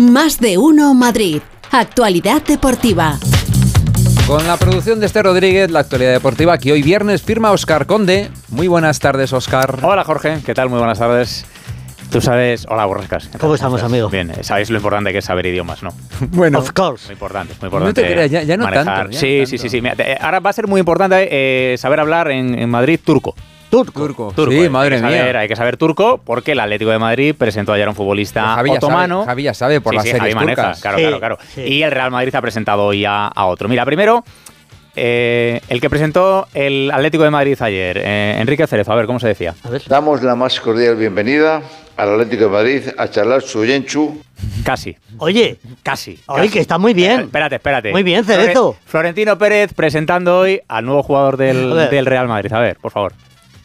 Más 0.00 0.40
de 0.40 0.56
uno 0.56 0.94
Madrid. 0.94 1.42
Actualidad 1.72 2.42
deportiva. 2.42 3.18
Con 4.26 4.46
la 4.46 4.56
producción 4.56 4.98
de 4.98 5.04
este 5.06 5.22
Rodríguez, 5.22 5.70
la 5.70 5.80
actualidad 5.80 6.12
deportiva 6.12 6.56
que 6.56 6.72
hoy 6.72 6.82
viernes 6.82 7.20
firma 7.22 7.50
Oscar 7.50 7.84
Conde. 7.84 8.30
Muy 8.48 8.66
buenas 8.66 8.98
tardes, 8.98 9.32
Oscar. 9.34 9.78
Hola, 9.82 10.02
Jorge. 10.04 10.38
¿Qué 10.46 10.54
tal? 10.54 10.70
Muy 10.70 10.78
buenas 10.78 10.98
tardes. 10.98 11.44
Tú 12.10 12.22
sabes. 12.22 12.66
Hola, 12.70 12.86
Borrascas. 12.86 13.28
¿Cómo 13.38 13.54
estamos, 13.54 13.76
estás? 13.80 13.90
amigo? 13.92 14.08
Bien, 14.08 14.30
eh, 14.30 14.42
sabéis 14.42 14.70
lo 14.70 14.78
importante 14.78 15.12
que 15.12 15.18
es 15.18 15.24
saber 15.26 15.44
idiomas, 15.46 15.82
¿no? 15.82 15.90
Bueno, 16.30 16.60
Of 16.60 16.72
course. 16.72 17.06
Muy 17.08 17.12
importante, 17.12 17.52
muy 17.60 17.60
No 17.60 17.66
importante. 17.66 18.02
te 18.02 18.12
creas, 18.12 18.30
ya- 18.30 18.42
ya 18.42 18.56
no 18.56 18.64
manejar. 18.64 18.84
tanto, 18.86 19.10
ya 19.12 19.20
sí, 19.20 19.26
no 19.40 19.46
sí, 19.46 19.52
tanto. 19.56 19.62
sí, 19.62 19.68
sí. 19.68 19.80
Mira, 19.82 19.96
ahora 20.20 20.40
va 20.40 20.48
a 20.50 20.52
ser 20.54 20.66
muy 20.66 20.80
importante 20.80 21.28
eh, 21.30 21.76
saber 21.76 22.00
hablar 22.00 22.30
en, 22.30 22.58
en 22.58 22.70
Madrid 22.70 22.98
turco. 23.04 23.34
Turco. 23.70 23.92
turco. 24.00 24.32
Turco, 24.34 24.50
Sí, 24.52 24.68
madre 24.68 24.96
hay 24.96 25.02
mía. 25.02 25.18
saber- 25.20 25.36
hay 25.36 25.48
que 25.48 25.56
saber 25.56 25.76
turco 25.76 26.20
porque 26.24 26.52
el 26.52 26.60
Atlético 26.60 26.90
de 26.90 26.98
Madrid 26.98 27.34
presentó 27.38 27.72
ayer 27.72 27.86
a 27.86 27.90
un 27.90 27.96
futbolista 27.96 28.54
Javi 28.56 28.70
otomano. 28.70 29.20
sabe, 29.20 29.26
Javi 29.26 29.42
ya 29.44 29.54
sabe 29.54 29.80
por 29.80 29.92
Sí, 29.92 29.96
las 29.96 30.04
sí, 30.04 30.10
series 30.10 30.34
Javi 30.34 30.34
maneja, 30.34 30.62
turcas. 30.62 30.80
Claro, 30.80 30.98
Sí, 30.98 31.02
claro, 31.04 31.18
claro. 31.18 31.38
sí. 31.54 31.60
Y 31.62 31.82
el 31.82 31.90
Real 31.92 32.10
Madrid 32.10 32.34
ha 32.34 32.40
presentado 32.42 32.84
hoy 32.84 33.04
a, 33.04 33.26
a 33.28 33.46
otro. 33.46 33.68
Mira, 33.68 33.84
primero, 33.84 34.24
eh, 34.96 35.60
el 35.68 35.80
que 35.80 35.88
presentó 35.88 36.48
el 36.52 36.90
Atlético 36.92 37.22
de 37.24 37.30
Madrid 37.30 37.56
ayer, 37.60 37.98
eh, 38.04 38.36
Enrique 38.40 38.66
Cerezo. 38.66 38.92
A 38.92 38.96
ver, 38.96 39.06
¿cómo 39.06 39.20
se 39.20 39.28
decía? 39.28 39.54
A 39.62 39.70
ver. 39.70 39.82
Damos 39.86 40.22
la 40.22 40.34
más 40.34 40.58
cordial 40.60 40.96
bienvenida 40.96 41.62
al 41.96 42.12
Atlético 42.14 42.44
de 42.44 42.50
Madrid 42.50 42.82
a 42.98 43.08
charlar 43.08 43.42
su 43.42 43.64
Yenchu. 43.64 44.20
Casi, 44.64 44.96
Oye, 45.18 45.58
casi. 45.82 46.18
Oye, 46.26 46.42
casi. 46.42 46.48
que 46.50 46.60
está 46.60 46.78
muy 46.78 46.92
bien. 46.94 47.20
Espérate, 47.20 47.56
espérate. 47.56 47.92
Muy 47.92 48.02
bien, 48.02 48.24
Cerezo. 48.24 48.72
Flore- 48.74 48.78
Florentino 48.86 49.38
Pérez 49.38 49.72
presentando 49.74 50.38
hoy 50.40 50.60
al 50.66 50.84
nuevo 50.86 51.02
jugador 51.02 51.36
del 51.36 52.06
Real 52.06 52.26
Madrid. 52.26 52.52
A 52.52 52.58
ver, 52.60 52.76
por 52.80 52.90
favor. 52.90 53.12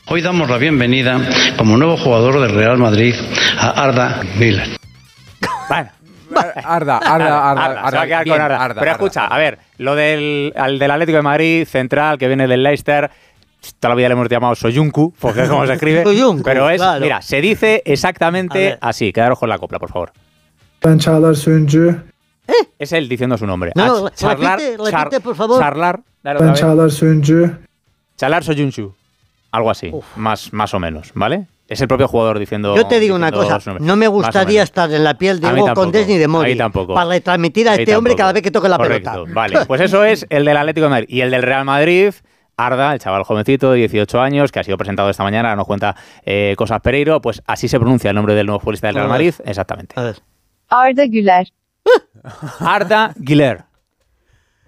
Hoy 0.07 0.21
damos 0.21 0.49
la 0.49 0.57
bienvenida 0.57 1.19
como 1.57 1.77
nuevo 1.77 1.97
jugador 1.97 2.39
del 2.41 2.53
Real 2.55 2.77
Madrid 2.77 3.15
a 3.59 3.69
Arda 3.83 4.21
Güler. 4.37 4.77
Bueno. 5.67 5.89
Arda, 6.63 6.97
Arda, 6.97 7.51
Arda, 7.51 7.89
se 7.89 7.95
va 7.95 8.01
a 8.01 8.05
quedar 8.05 8.23
Bien, 8.25 8.35
con 8.35 8.41
Arda. 8.45 8.57
Arda, 8.63 8.79
Pero 8.81 8.91
Arda. 8.91 9.03
escucha, 9.05 9.25
a 9.27 9.37
ver, 9.37 9.59
lo 9.77 9.95
del, 9.95 10.51
al 10.55 10.77
del 10.79 10.91
Atlético 10.91 11.17
de 11.17 11.21
Madrid, 11.21 11.65
central, 11.65 12.17
que 12.17 12.27
viene 12.27 12.47
del 12.47 12.61
Leicester, 12.63 13.09
toda 13.79 13.89
la 13.89 13.95
vida 13.95 14.09
le 14.09 14.13
hemos 14.13 14.27
llamado 14.27 14.53
Soyuncu, 14.55 15.13
porque 15.19 15.43
es 15.43 15.49
como 15.49 15.65
se 15.65 15.73
escribe. 15.73 16.03
Soyuncu, 16.03 16.43
pero 16.43 16.69
es, 16.69 16.77
claro. 16.81 16.99
mira, 17.01 17.21
se 17.21 17.39
dice 17.41 17.81
exactamente 17.85 18.77
así. 18.81 19.13
Quedaros 19.13 19.39
con 19.39 19.47
la 19.49 19.57
copla, 19.59 19.79
por 19.79 19.91
favor. 19.91 20.11
Ben 20.83 20.99
Çağlar 20.99 21.35
Söncü. 21.35 21.95
Es 22.77 22.91
él 22.91 23.07
diciendo 23.07 23.37
su 23.37 23.47
nombre. 23.47 23.71
No, 23.75 23.83
Ah, 23.83 23.87
no, 23.87 24.09
charlar, 24.09 24.59
repite, 24.59 25.19
por 25.21 25.35
favor. 25.35 25.59
Charlar, 25.59 25.99
Ben. 26.23 26.53
Çağlar 26.53 26.89
Söncü. 26.89 27.51
Chalar 28.17 28.41
Soyuncu. 28.43 28.93
Algo 29.55 29.69
así, 29.69 29.91
más, 30.15 30.51
más 30.53 30.73
o 30.73 30.79
menos, 30.79 31.11
¿vale? 31.13 31.47
Es 31.67 31.81
el 31.81 31.87
propio 31.87 32.07
jugador 32.07 32.37
diciendo. 32.37 32.75
Yo 32.75 32.85
te 32.85 32.99
digo 32.99 33.15
una 33.15 33.31
cosa, 33.31 33.57
no 33.79 33.95
me 33.95 34.07
gustaría 34.07 34.61
estar 34.61 34.91
en 34.91 35.03
la 35.03 35.17
piel 35.17 35.39
de 35.39 35.47
Hugo. 35.51 35.73
Condés 35.73 36.07
ni 36.07 36.17
de 36.17 36.27
Mori 36.27 36.55
tampoco. 36.55 36.93
para 36.93 37.09
retransmitir 37.09 37.67
a 37.67 37.71
Ahí 37.71 37.79
este 37.79 37.95
hombre 37.95 38.15
cada 38.15 38.33
vez 38.33 38.43
que 38.43 38.51
toque 38.51 38.69
la 38.69 38.77
Correcto, 38.77 39.11
pelota. 39.11 39.33
Vale, 39.33 39.65
pues 39.65 39.81
eso 39.81 40.03
es 40.03 40.25
el 40.29 40.45
del 40.45 40.57
Atlético 40.57 40.85
de 40.85 40.89
Madrid. 40.89 41.07
Y 41.09 41.21
el 41.21 41.31
del 41.31 41.41
Real 41.41 41.65
Madrid, 41.65 42.13
Arda, 42.57 42.93
el 42.93 42.99
chaval 42.99 43.23
jovencito 43.23 43.71
de 43.71 43.79
18 43.79 44.21
años, 44.21 44.51
que 44.51 44.59
ha 44.59 44.63
sido 44.63 44.77
presentado 44.77 45.09
esta 45.09 45.23
mañana, 45.23 45.49
ahora 45.49 45.55
nos 45.57 45.65
cuenta 45.67 45.95
eh, 46.23 46.53
cosas 46.57 46.81
Pereiro, 46.81 47.19
pues 47.21 47.41
así 47.47 47.67
se 47.67 47.79
pronuncia 47.79 48.09
el 48.11 48.15
nombre 48.15 48.35
del 48.35 48.45
nuevo 48.45 48.59
futbolista 48.59 48.87
del 48.87 48.97
Real. 48.97 49.07
Madrid, 49.07 49.33
exactamente. 49.45 49.95
A 49.97 50.03
ver. 50.03 50.17
Arda 50.69 51.05
Güler. 51.07 51.47
Arda 52.59 53.13
Güler. 53.15 53.63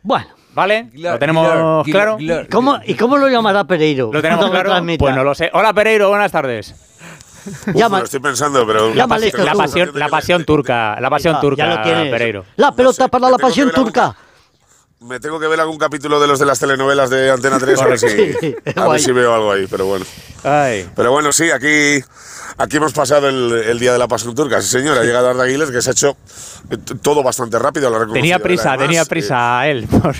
Bueno, 0.01 0.27
¿Vale? 0.57 0.89
¿Lo 0.95 1.19
tenemos 1.19 1.85
claro? 1.85 2.17
¿cómo, 2.51 2.79
¿y 2.83 2.95
cómo 2.95 3.15
lo 3.17 3.29
llamará 3.29 3.65
Pereiro? 3.65 4.09
¿Lo 4.11 4.23
tenemos 4.23 4.45
claro? 4.49 4.63
retransmita. 4.63 4.99
Pues 4.99 5.15
no 5.15 5.23
lo 5.23 5.35
sé. 5.35 5.51
Hola 5.53 5.71
Pereiro, 5.71 6.09
buenas 6.09 6.31
tardes. 6.31 6.73
Llama- 7.75 7.99
Lo 7.99 8.05
estoy 8.05 8.19
pensando, 8.21 8.65
pero. 8.65 8.91
La 8.95 9.07
pasión, 9.07 9.91
la 9.93 10.09
pasión 10.09 10.45
turca, 10.45 10.99
la 10.99 11.11
pasión 11.11 11.35
Ah, 11.35 11.41
turca, 11.41 11.83
ya 11.85 12.03
lo. 12.05 12.09
Pereiro. 12.09 12.45
La 12.55 12.71
pelota 12.71 13.03
sé, 13.03 13.09
para 13.09 13.29
la 13.29 13.37
pasión 13.37 13.69
turca. 13.69 14.15
Me 14.99 15.19
tengo 15.19 15.39
que 15.39 15.45
ver 15.47 15.59
algún 15.59 15.77
capítulo 15.77 16.19
de 16.19 16.25
los 16.25 16.39
de 16.39 16.47
las 16.47 16.57
telenovelas 16.59 17.11
de 17.11 17.29
Antena 17.29 17.59
3 17.59 17.79
a 17.79 17.85
ver 17.85 17.99
si, 17.99 18.07
a 18.75 18.87
ver 18.87 18.99
si 18.99 19.11
veo 19.11 19.35
algo 19.35 19.51
ahí, 19.51 19.67
pero 19.69 19.85
bueno. 19.85 20.05
Ay. 20.43 20.89
Pero 20.95 21.11
bueno, 21.11 21.31
sí, 21.31 21.51
aquí, 21.51 22.03
aquí 22.57 22.77
hemos 22.77 22.93
pasado 22.93 23.29
el, 23.29 23.53
el 23.53 23.77
día 23.77 23.93
de 23.93 23.99
la 23.99 24.07
pasión 24.07 24.33
turca. 24.33 24.59
Sí, 24.59 24.69
señor, 24.69 24.97
ha 24.97 25.03
llegado 25.03 25.29
Arda 25.29 25.45
Güler, 25.45 25.71
que 25.71 25.83
se 25.83 25.91
ha 25.91 25.93
hecho 25.93 26.17
eh, 26.71 26.77
todo 27.03 27.21
bastante 27.21 27.59
rápido. 27.59 27.91
Lo 27.91 28.11
Tenía 28.11 28.37
él, 28.37 28.41
prisa, 28.41 28.69
además. 28.69 28.87
tenía 28.87 29.01
Eh, 29.03 29.05
prisa 29.05 29.67
él. 29.67 29.87
por- 30.01 30.15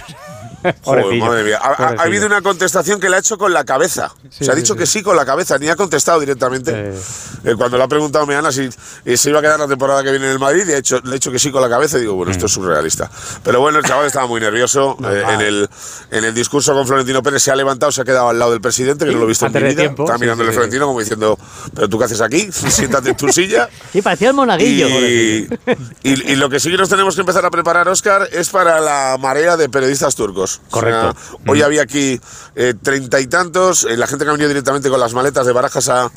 Joder, 0.83 1.05
madre 1.19 1.44
mía. 1.44 1.59
Ha- 1.61 1.67
Ha, 1.78 1.88
ha 2.00 2.03
habido 2.03 2.25
una 2.25 2.41
contestación 2.41 3.00
que 3.00 3.09
le 3.09 3.17
ha 3.17 3.19
hecho 3.19 3.38
con 3.38 3.53
la 3.53 3.63
cabeza. 3.63 4.11
Sí, 4.29 4.45
se 4.45 4.51
ha 4.51 4.55
dicho 4.55 4.73
sí. 4.73 4.79
que 4.79 4.85
sí 4.85 5.03
con 5.03 5.16
la 5.16 5.25
cabeza, 5.25 5.57
ni 5.57 5.67
ha 5.69 5.75
contestado 5.75 6.19
directamente. 6.19 6.94
Eh, 7.44 7.55
cuando 7.57 7.78
le 7.78 7.83
ha 7.83 7.88
preguntado 7.88 8.23
a 8.23 8.28
Meana 8.28 8.51
si 8.51 8.69
eh, 9.05 9.17
se 9.17 9.29
iba 9.29 9.39
a 9.39 9.41
quedar 9.41 9.59
la 9.59 9.67
temporada 9.67 10.03
que 10.03 10.11
viene 10.11 10.25
en 10.25 10.31
el 10.31 10.39
Madrid, 10.39 10.63
y 10.67 10.73
ha 10.73 10.78
hecho, 10.78 11.00
le 11.03 11.11
ha 11.11 11.13
dicho 11.13 11.31
que 11.31 11.39
sí 11.39 11.51
con 11.51 11.61
la 11.61 11.69
cabeza 11.69 11.97
y 11.97 12.01
digo, 12.01 12.16
bueno, 12.16 12.31
esto 12.31 12.47
es 12.47 12.51
surrealista. 12.51 13.09
Pero 13.44 13.59
bueno, 13.61 13.79
el 13.79 13.85
chaval 13.85 14.07
estaba 14.07 14.28
muy 14.28 14.39
nervioso. 14.41 14.97
eh, 15.03 15.23
en, 15.29 15.41
el, 15.41 15.69
en 16.11 16.23
el 16.23 16.33
discurso 16.33 16.73
con 16.73 16.88
Florentino 16.88 17.22
Pérez 17.23 17.44
se 17.44 17.51
ha 17.51 17.55
levantado, 17.55 17.91
se 17.91 18.01
ha 18.01 18.05
quedado 18.05 18.29
al 18.29 18.39
lado 18.39 18.51
del 18.51 18.61
presidente, 18.61 19.05
que 19.05 19.11
no 19.11 19.19
lo 19.19 19.25
he 19.25 19.28
visto 19.28 19.45
en 19.45 19.53
mi 19.53 19.59
vida. 19.61 19.75
tiempo, 19.75 20.07
sí, 20.07 20.13
mirándole 20.19 20.49
sí, 20.49 20.53
sí. 20.53 20.55
Florentino 20.55 20.88
como 20.88 20.99
diciendo, 20.99 21.38
¿pero 21.75 21.88
tú 21.89 21.97
qué 21.99 22.05
haces 22.05 22.22
aquí? 22.22 22.49
Siéntate 22.51 23.09
en 23.11 23.17
tu 23.17 23.29
silla. 23.29 23.69
Sí, 23.94 24.01
parecía 24.01 24.29
el 24.29 24.34
monaguillo. 24.35 24.88
Y, 24.88 25.47
y- 26.03 26.31
y 26.31 26.35
lo 26.35 26.49
que 26.49 26.59
sí 26.59 26.69
que 26.72 26.78
nos 26.78 26.89
tenemos 26.89 27.16
que 27.16 27.22
empezar 27.22 27.45
a 27.45 27.51
preparar, 27.51 27.88
Oscar, 27.88 28.28
es 28.31 28.49
para 28.49 28.79
la 28.81 29.17
marea 29.19 29.55
de 29.57 29.69
periodistas 29.69 30.16
turcos. 30.16 30.56
Correcto. 30.69 31.13
sea, 31.13 31.40
hoy 31.47 31.62
había 31.62 31.81
aquí 31.81 32.19
eh, 32.56 32.73
treinta 32.81 33.19
y 33.19 33.28
tantos, 33.28 33.85
eh, 33.85 33.97
la 33.97 34.07
gente 34.07 34.25
que 34.25 34.29
ha 34.29 34.34
venido 34.34 34.50
directamente 34.50 34.90
con 34.90 35.00
las 35.00 35.13
maletas 35.13 35.45
de 35.45 35.53
Barajas 35.53 35.90
a, 35.90 36.12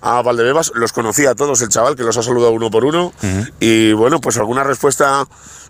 a 0.00 0.22
Valdebebas, 0.22 0.72
los 0.74 0.92
conocía 0.92 1.30
a 1.30 1.34
todos 1.34 1.60
el 1.62 1.68
chaval, 1.68 1.96
que 1.96 2.02
los 2.02 2.16
ha 2.16 2.22
saludado 2.22 2.52
uno 2.52 2.70
por 2.70 2.84
uno. 2.84 3.12
Y 3.60 3.92
bueno, 3.92 4.20
pues 4.20 4.36
alguna 4.36 4.64
respuesta 4.64 5.26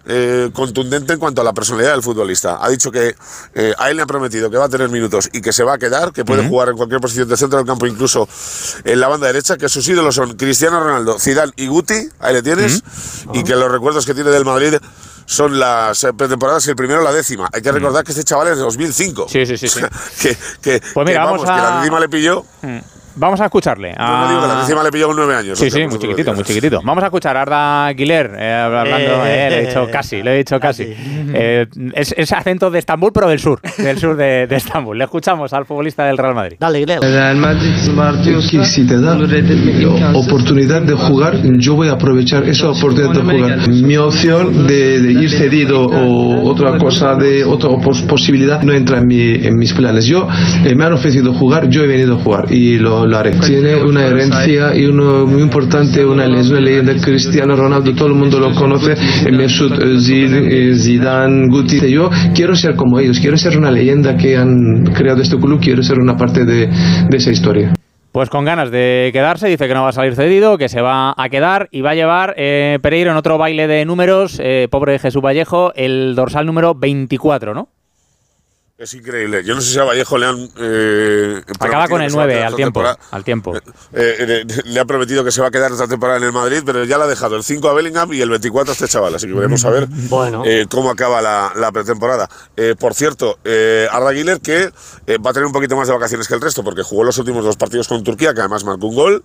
eh, 0.09 0.51
contundente 0.53 1.13
en 1.13 1.19
cuanto 1.19 1.41
a 1.41 1.45
la 1.45 1.53
personalidad 1.53 1.93
del 1.93 2.03
futbolista. 2.03 2.65
Ha 2.65 2.69
dicho 2.69 2.93
que 2.93 3.17
eh, 3.55 3.75
a 3.77 3.91
él 3.91 3.97
le 3.97 4.05
ha 4.05 4.07
prometido 4.07 4.49
que 4.51 4.57
va 4.57 4.67
a 4.67 4.69
tener 4.69 4.89
minutos 4.89 5.29
y 5.33 5.41
que 5.41 5.53
se 5.53 5.65
va 5.65 5.75
a 5.75 5.79
quedar, 5.79 6.13
que 6.13 6.25
puede 6.25 6.49
jugar 6.49 6.69
en 6.69 6.77
cualquier 6.77 7.01
posición 7.01 7.29
del 7.29 7.37
centro 7.37 7.59
del 7.59 7.67
campo, 7.67 7.87
incluso 7.87 8.29
en 8.85 9.01
la 9.01 9.09
banda 9.09 9.27
derecha, 9.27 9.57
que 9.57 9.69
sus 9.69 9.89
ídolos 9.89 10.15
son 10.15 10.37
Cristiano 10.37 10.79
Ronaldo, 10.79 11.19
Zidane 11.19 11.53
y 11.57 11.67
Guti, 11.67 12.09
ahí 12.21 12.35
le 12.35 12.43
tienes, 12.43 12.85
y 13.33 13.43
que 13.43 13.57
los 13.57 13.71
recuerdos 13.71 14.07
que 14.07 14.15
tiene 14.15 14.31
del 14.31 14.45
Madrid 14.45 14.77
son 15.27 15.59
las 15.59 16.03
eh, 16.05 16.13
pretemporadas 16.15 16.67
y 16.67 16.71
el 16.71 16.77
primero 16.77 17.03
la 17.03 17.13
décima. 17.13 17.49
Hay 17.53 17.61
que 17.61 17.71
recordar 17.73 18.03
que 18.05 18.13
este 18.13 18.25
chaval 18.25 18.49
es 18.49 18.57
de 18.57 18.63
2005. 18.63 19.27
Sí, 19.29 19.45
sí, 19.45 19.59
sí, 19.59 19.69
sí. 19.69 19.81
que, 20.23 20.37
que, 20.63 20.81
Pues 20.95 21.07
mira, 21.07 21.21
que, 21.21 21.27
vamos 21.27 21.41
que 21.43 21.47
la 21.49 21.77
a- 21.77 21.81
décima 21.81 22.01
le 22.01 22.09
pilló. 22.09 22.45
Vamos 23.17 23.41
a 23.41 23.47
escucharle. 23.47 23.95
Yo 23.99 24.05
no 24.07 24.29
digo 24.29 24.41
que 24.43 24.47
la 24.47 24.59
a- 24.59 24.61
décima 24.61 24.83
le 24.83 24.91
pilló 24.91 25.07
con 25.09 25.17
nueve 25.17 25.35
años. 25.35 25.59
Sí, 25.59 25.71
sí, 25.71 25.87
muy 25.87 25.99
chiquitito, 25.99 26.35
muy 26.35 26.45
chiquitito. 26.45 26.81
Vamos 26.85 27.03
a 27.03 27.07
escuchar 27.07 27.37
a 27.37 27.43
Arda 27.43 27.93
Güler 27.93 28.31
eh, 28.39 28.53
hablando. 28.53 28.97
Eh, 29.25 29.47
eh, 29.47 29.51
le 29.51 29.59
he 29.63 29.67
dicho 29.67 29.87
casi, 29.91 30.23
le 30.23 30.35
he 30.35 30.39
dicho 30.39 30.59
casi. 30.61 30.85
Eh, 31.35 31.67
es, 31.95 32.15
es 32.17 32.33
acento 32.33 32.71
de 32.71 32.79
Estambul, 32.79 33.11
pero 33.13 33.29
del 33.29 33.39
sur, 33.39 33.61
del 33.79 33.99
sur 33.99 34.17
de, 34.17 34.47
de 34.47 34.57
Estambul. 34.57 34.97
Le 34.99 35.05
escuchamos 35.05 35.53
al 35.53 35.65
futbolista 35.67 36.05
del 36.05 36.19
Real 36.19 36.35
Madrid. 36.35 36.57
Dale, 36.61 36.79
Guilherme. 36.81 37.09
Real 37.09 37.37
Madrid 37.37 37.73
Que 38.51 38.65
si 38.65 38.87
te 38.87 39.01
da 39.01 39.17
oportunidad 40.15 40.83
de 40.83 40.95
jugar, 40.95 41.35
yo 41.59 41.75
voy 41.75 41.89
a 41.89 41.93
aprovechar 41.93 42.45
esa 42.49 42.71
oportunidad 42.71 43.13
de 43.13 43.21
jugar. 43.39 43.69
Mi 43.69 43.97
opción 43.97 44.67
de, 44.67 45.01
de 45.01 45.13
ir 45.13 45.31
cedido 45.31 45.87
o 45.87 46.49
otra 46.51 46.77
cosa 46.79 47.15
de 47.15 47.45
otra 47.45 47.71
pos- 47.83 48.03
posibilidad 48.03 48.63
no 48.63 48.73
entra 48.73 48.99
en, 48.99 49.07
mi- 49.07 49.35
en 49.47 49.57
mis 49.57 49.73
planes. 49.73 50.07
Yo 50.07 50.29
eh, 50.65 50.75
me 50.75 50.85
han 50.85 50.93
ofrecido 50.93 51.33
jugar, 51.35 51.69
yo 51.69 51.83
he 51.83 51.87
venido 51.87 52.17
a 52.17 52.23
jugar 52.23 52.53
y 52.53 52.79
lo, 52.79 53.06
Tiene 53.47 53.77
una 53.77 54.07
herencia 54.07 54.75
y 54.75 54.87
uno 54.87 55.27
muy 55.27 55.43
importante, 55.43 56.05
una, 56.05 56.27
es 56.39 56.51
una 56.51 56.61
leyenda 56.61 56.95
Cristiano 57.01 57.57
Ronaldo, 57.57 57.95
todo 57.95 58.09
el 58.09 58.15
mundo 58.15 58.39
lo 58.39 58.55
conoce, 58.55 58.95
Mesut 59.31 59.73
Özil, 59.73 60.35
eh, 60.35 60.75
Zidane, 60.75 61.49
Guti. 61.49 61.91
Yo 61.91 62.11
quiero 62.35 62.57
ser 62.57 62.75
como 62.77 62.99
ellos, 62.99 63.21
quiero 63.21 63.37
ser 63.37 63.57
una 63.57 63.71
leyenda 63.71 64.17
que 64.17 64.37
han 64.37 64.85
creado 64.95 65.23
este 65.23 65.37
club, 65.37 65.61
quiero 65.61 65.83
ser 65.83 65.99
una 65.99 66.17
parte 66.17 66.45
de, 66.45 66.67
de 66.67 67.17
esa 67.17 67.31
historia. 67.31 67.73
Pues 68.17 68.31
con 68.31 68.47
ganas 68.47 68.71
de 68.71 69.11
quedarse, 69.13 69.47
dice 69.47 69.69
que 69.69 69.75
no 69.75 69.83
va 69.83 69.91
a 69.91 69.93
salir 69.93 70.15
cedido, 70.15 70.57
que 70.57 70.71
se 70.71 70.81
va 70.81 71.13
a 71.15 71.29
quedar 71.29 71.69
y 71.71 71.83
va 71.83 71.91
a 71.91 71.95
llevar 71.95 72.33
eh, 72.39 72.79
Pereiro 72.81 73.11
en 73.11 73.17
otro 73.19 73.37
baile 73.37 73.67
de 73.67 73.85
números, 73.85 74.41
eh, 74.43 74.69
pobre 74.71 74.99
Jesús 74.99 75.23
Vallejo, 75.23 75.75
el 75.75 76.15
dorsal 76.15 76.47
número 76.47 76.75
24, 76.75 77.53
¿no? 77.53 77.69
Es 78.79 78.93
increíble. 78.93 79.43
Yo 79.43 79.55
no 79.55 79.63
sé 79.63 79.73
si 79.73 79.79
a 79.79 79.85
Vallejo 79.85 80.19
le 80.19 80.27
han. 80.27 80.51
eh, 80.59 81.43
Acaba 81.61 81.89
con 81.89 82.03
el 82.03 82.11
se 82.11 82.17
va 82.19 82.25
a 82.25 82.27
9 82.27 82.35
quedar 82.35 82.47
al 82.49 82.57
tiempo, 82.57 82.85
al 83.11 83.25
tiempo. 83.25 83.57
Eh, 83.57 83.63
eh, 83.95 84.45
le 84.67 84.81
ha 84.81 84.85
prometido 84.85 85.25
que 85.25 85.33
se 85.33 85.41
va 85.41 85.49
a 85.49 85.51
quedar 85.51 85.73
esta 85.73 85.89
temporada 85.89 86.19
en 86.19 86.25
el 86.25 86.33
Madrid, 86.33 86.61
pero 86.65 86.85
ya 86.85 86.99
le 86.99 87.05
ha 87.05 87.07
dejado 87.07 87.37
el 87.37 87.43
5 87.43 87.71
a 87.71 87.73
Bellingham 87.73 88.13
y 88.13 88.21
el 88.21 88.29
24 88.29 88.73
a 88.73 88.75
este 88.75 88.87
chaval. 88.87 89.15
Así 89.15 89.27
que 89.29 89.33
veremos 89.33 89.65
a 89.65 89.71
ver 89.71 89.87
Bueno. 89.91 90.43
eh, 90.45 90.67
cómo 90.69 90.91
acaba 90.91 91.23
la, 91.23 91.53
la 91.57 91.73
pretemporada. 91.73 92.29
Eh, 92.55 92.75
por 92.79 92.93
cierto, 92.93 93.39
eh, 93.45 93.89
Arda 93.91 94.13
Güler 94.13 94.41
que 94.43 94.71
eh, 95.07 95.19
va 95.25 95.31
a 95.31 95.33
tener 95.33 95.47
un 95.47 95.53
poquito 95.53 95.75
más 95.75 95.89
de 95.89 95.95
vacaciones 95.95 96.29
que 96.29 96.35
el 96.35 96.43
resto, 96.43 96.63
porque 96.63 96.83
jugó 96.83 97.03
los 97.03 97.17
últimos 97.17 97.47
dos 97.47 97.57
partidos 97.57 97.89
con 97.89 98.05
Turquía, 98.05 98.35
que 98.35 98.41
además 98.41 98.63
marcó 98.65 98.89
un 98.89 98.95
gol. 98.95 99.25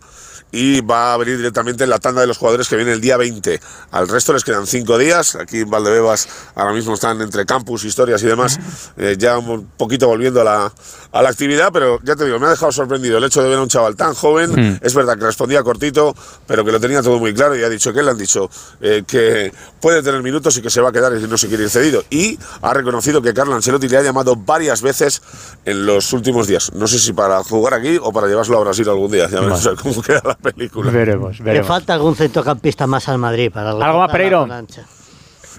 Y 0.54 0.82
va 0.82 1.14
a 1.14 1.18
venir 1.18 1.38
directamente 1.38 1.86
en 1.86 1.90
la 1.90 2.00
tanda 2.00 2.20
de 2.20 2.28
los 2.28 2.38
jugadores 2.38 2.68
que 2.68 2.76
viene 2.76 2.92
el 2.92 3.00
día 3.00 3.16
20. 3.16 3.62
Al 3.92 4.10
resto 4.10 4.34
les 4.34 4.44
quedan 4.44 4.68
cinco 4.68 4.98
días. 4.98 5.36
Aquí 5.36 5.60
en 5.62 5.70
Valdebebas 5.70 6.28
ahora 6.56 6.74
mismo 6.74 6.94
están 6.94 7.22
entre 7.22 7.46
campus, 7.46 7.86
historias 7.86 8.22
y 8.24 8.28
demás, 8.28 8.60
eh, 8.98 9.16
ya 9.18 9.38
un 9.48 9.68
poquito 9.78 10.08
volviendo 10.08 10.42
a 10.42 10.44
la, 10.44 10.74
a 11.12 11.22
la 11.22 11.30
actividad, 11.30 11.70
pero 11.72 12.00
ya 12.04 12.16
te 12.16 12.26
digo, 12.26 12.40
me 12.40 12.48
ha 12.48 12.52
dejado 12.52 12.72
sorprendido 12.72 13.18
el 13.18 13.24
hecho 13.24 13.42
de 13.44 13.50
ver 13.50 13.58
a 13.58 13.62
un 13.62 13.68
chaval 13.70 13.96
tan 13.96 14.14
joven. 14.14 14.52
Mm. 14.52 14.80
Es 14.82 14.94
verdad 14.94 15.18
que 15.18 15.26
respondía 15.26 15.64
cortito, 15.64 16.16
pero 16.48 16.64
que 16.66 16.72
lo 16.72 16.80
tenía 16.80 17.02
todo 17.02 17.20
muy 17.20 17.34
claro 17.34 17.56
y 17.56 17.64
ha 17.64 17.70
dicho 17.70 17.94
que 17.94 18.02
le 18.04 18.12
han 18.12 18.18
dicho 18.18 18.50
eh, 18.82 19.04
que 19.06 19.52
puede 19.80 20.02
tener 20.04 20.22
minutos 20.24 20.58
y 20.58 20.62
que 20.62 20.70
se 20.70 20.82
va 20.82 20.90
a 20.90 20.92
quedar 20.92 21.14
y 21.18 21.28
no 21.28 21.38
se 21.38 21.48
quiere 21.48 21.64
ir 21.64 21.70
cedido. 21.70 22.04
Y 22.10 22.38
ha 22.62 22.74
reconocido 22.74 23.22
que 23.22 23.34
Carlo 23.34 23.56
Ancelotti 23.56 23.88
le 23.88 23.98
ha 23.98 24.02
llamado 24.04 24.36
varias 24.36 24.82
veces 24.82 25.22
en 25.66 25.86
los 25.86 26.14
últimos 26.14 26.48
días. 26.48 26.72
No 26.74 26.88
sé 26.88 27.00
si 27.00 27.14
para 27.14 27.44
jugar 27.44 27.74
aquí 27.74 27.98
o 28.02 28.12
para 28.12 28.28
llevarlo 28.28 28.58
a 28.58 28.62
Brasil 28.62 28.88
algún 28.90 29.12
día. 29.12 29.28
Ya 29.30 29.40
veremos 29.40 29.70
cómo 29.82 30.02
queda 30.02 30.22
la 30.24 30.36
película. 30.36 30.92
Veremos, 30.92 31.40
Le 31.40 31.46
veremos. 31.46 31.68
falta 31.68 31.94
algún 31.94 32.16
centrocampista 32.16 32.88
más 32.88 33.08
al 33.10 33.18
Madrid 33.18 33.52
para 33.52 33.72
¿Algo 33.72 34.00
más, 34.00 34.12
Pereiro? 34.12 34.48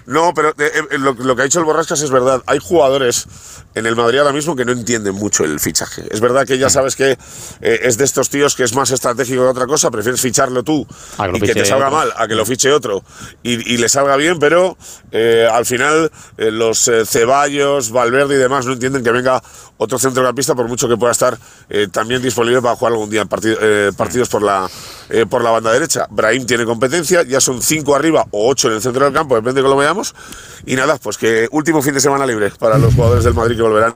No, 0.05 0.33
pero 0.33 0.49
eh, 0.49 0.71
eh, 0.91 0.97
lo, 0.97 1.13
lo 1.13 1.35
que 1.35 1.41
ha 1.41 1.45
dicho 1.45 1.59
el 1.59 1.65
Borrascas 1.65 2.01
es 2.01 2.09
verdad. 2.11 2.41
Hay 2.45 2.59
jugadores 2.59 3.25
en 3.75 3.85
el 3.85 3.95
Madrid 3.95 4.19
ahora 4.19 4.33
mismo 4.33 4.55
que 4.55 4.65
no 4.65 4.71
entienden 4.71 5.15
mucho 5.15 5.43
el 5.45 5.59
fichaje. 5.59 6.03
Es 6.11 6.19
verdad 6.19 6.45
que 6.45 6.57
ya 6.57 6.69
sabes 6.69 6.95
que 6.95 7.11
eh, 7.61 7.79
es 7.83 7.97
de 7.97 8.03
estos 8.03 8.29
tíos 8.29 8.55
que 8.55 8.63
es 8.63 8.75
más 8.75 8.91
estratégico 8.91 9.41
que 9.43 9.47
otra 9.49 9.65
cosa. 9.65 9.89
Prefieres 9.91 10.19
ficharlo 10.21 10.63
tú 10.63 10.85
que 11.31 11.37
y 11.37 11.39
que 11.41 11.53
te 11.53 11.65
salga 11.65 11.87
otro. 11.87 11.97
mal 11.99 12.13
a 12.17 12.27
que 12.27 12.35
lo 12.35 12.45
fiche 12.45 12.71
otro 12.71 13.03
y, 13.43 13.73
y 13.73 13.77
le 13.77 13.87
salga 13.89 14.15
bien, 14.17 14.39
pero 14.39 14.77
eh, 15.11 15.47
al 15.51 15.65
final 15.65 16.11
los 16.37 16.89
Ceballos, 17.05 17.91
Valverde 17.91 18.35
y 18.35 18.37
demás 18.37 18.65
no 18.65 18.73
entienden 18.73 19.03
que 19.03 19.11
venga 19.11 19.41
otro 19.77 19.97
centrocampista 19.99 20.53
por 20.55 20.67
mucho 20.67 20.87
que 20.87 20.97
pueda 20.97 21.11
estar 21.11 21.37
también 21.91 22.21
disponible 22.21 22.61
para 22.61 22.75
jugar 22.75 22.93
algún 22.93 23.09
día 23.09 23.21
en 23.21 23.27
partido- 23.27 23.57
partidos 23.97 24.29
por 24.29 24.43
la, 24.43 24.69
eh, 25.09 25.25
por 25.29 25.43
la 25.43 25.51
banda 25.51 25.71
derecha. 25.71 26.07
Brahim 26.09 26.45
tiene 26.45 26.65
competencia, 26.65 27.23
ya 27.23 27.39
son 27.39 27.61
cinco 27.61 27.95
arriba 27.95 28.25
o 28.31 28.49
ocho 28.49 28.67
en 28.69 28.75
el 28.75 28.81
centro 28.81 29.05
del 29.05 29.13
campo, 29.13 29.35
depende 29.35 29.61
de 29.61 29.63
cómo 29.63 29.75
lo 29.75 29.79
veamos. 29.81 30.13
Y 30.65 30.75
nada, 30.75 30.97
pues 31.01 31.17
que 31.17 31.47
último 31.51 31.81
fin 31.81 31.93
de 31.93 31.99
semana 31.99 32.25
libre 32.25 32.51
para 32.59 32.77
los 32.77 32.93
jugadores 32.93 33.23
del 33.23 33.33
Madrid 33.33 33.55
que 33.57 33.61
volverán 33.61 33.95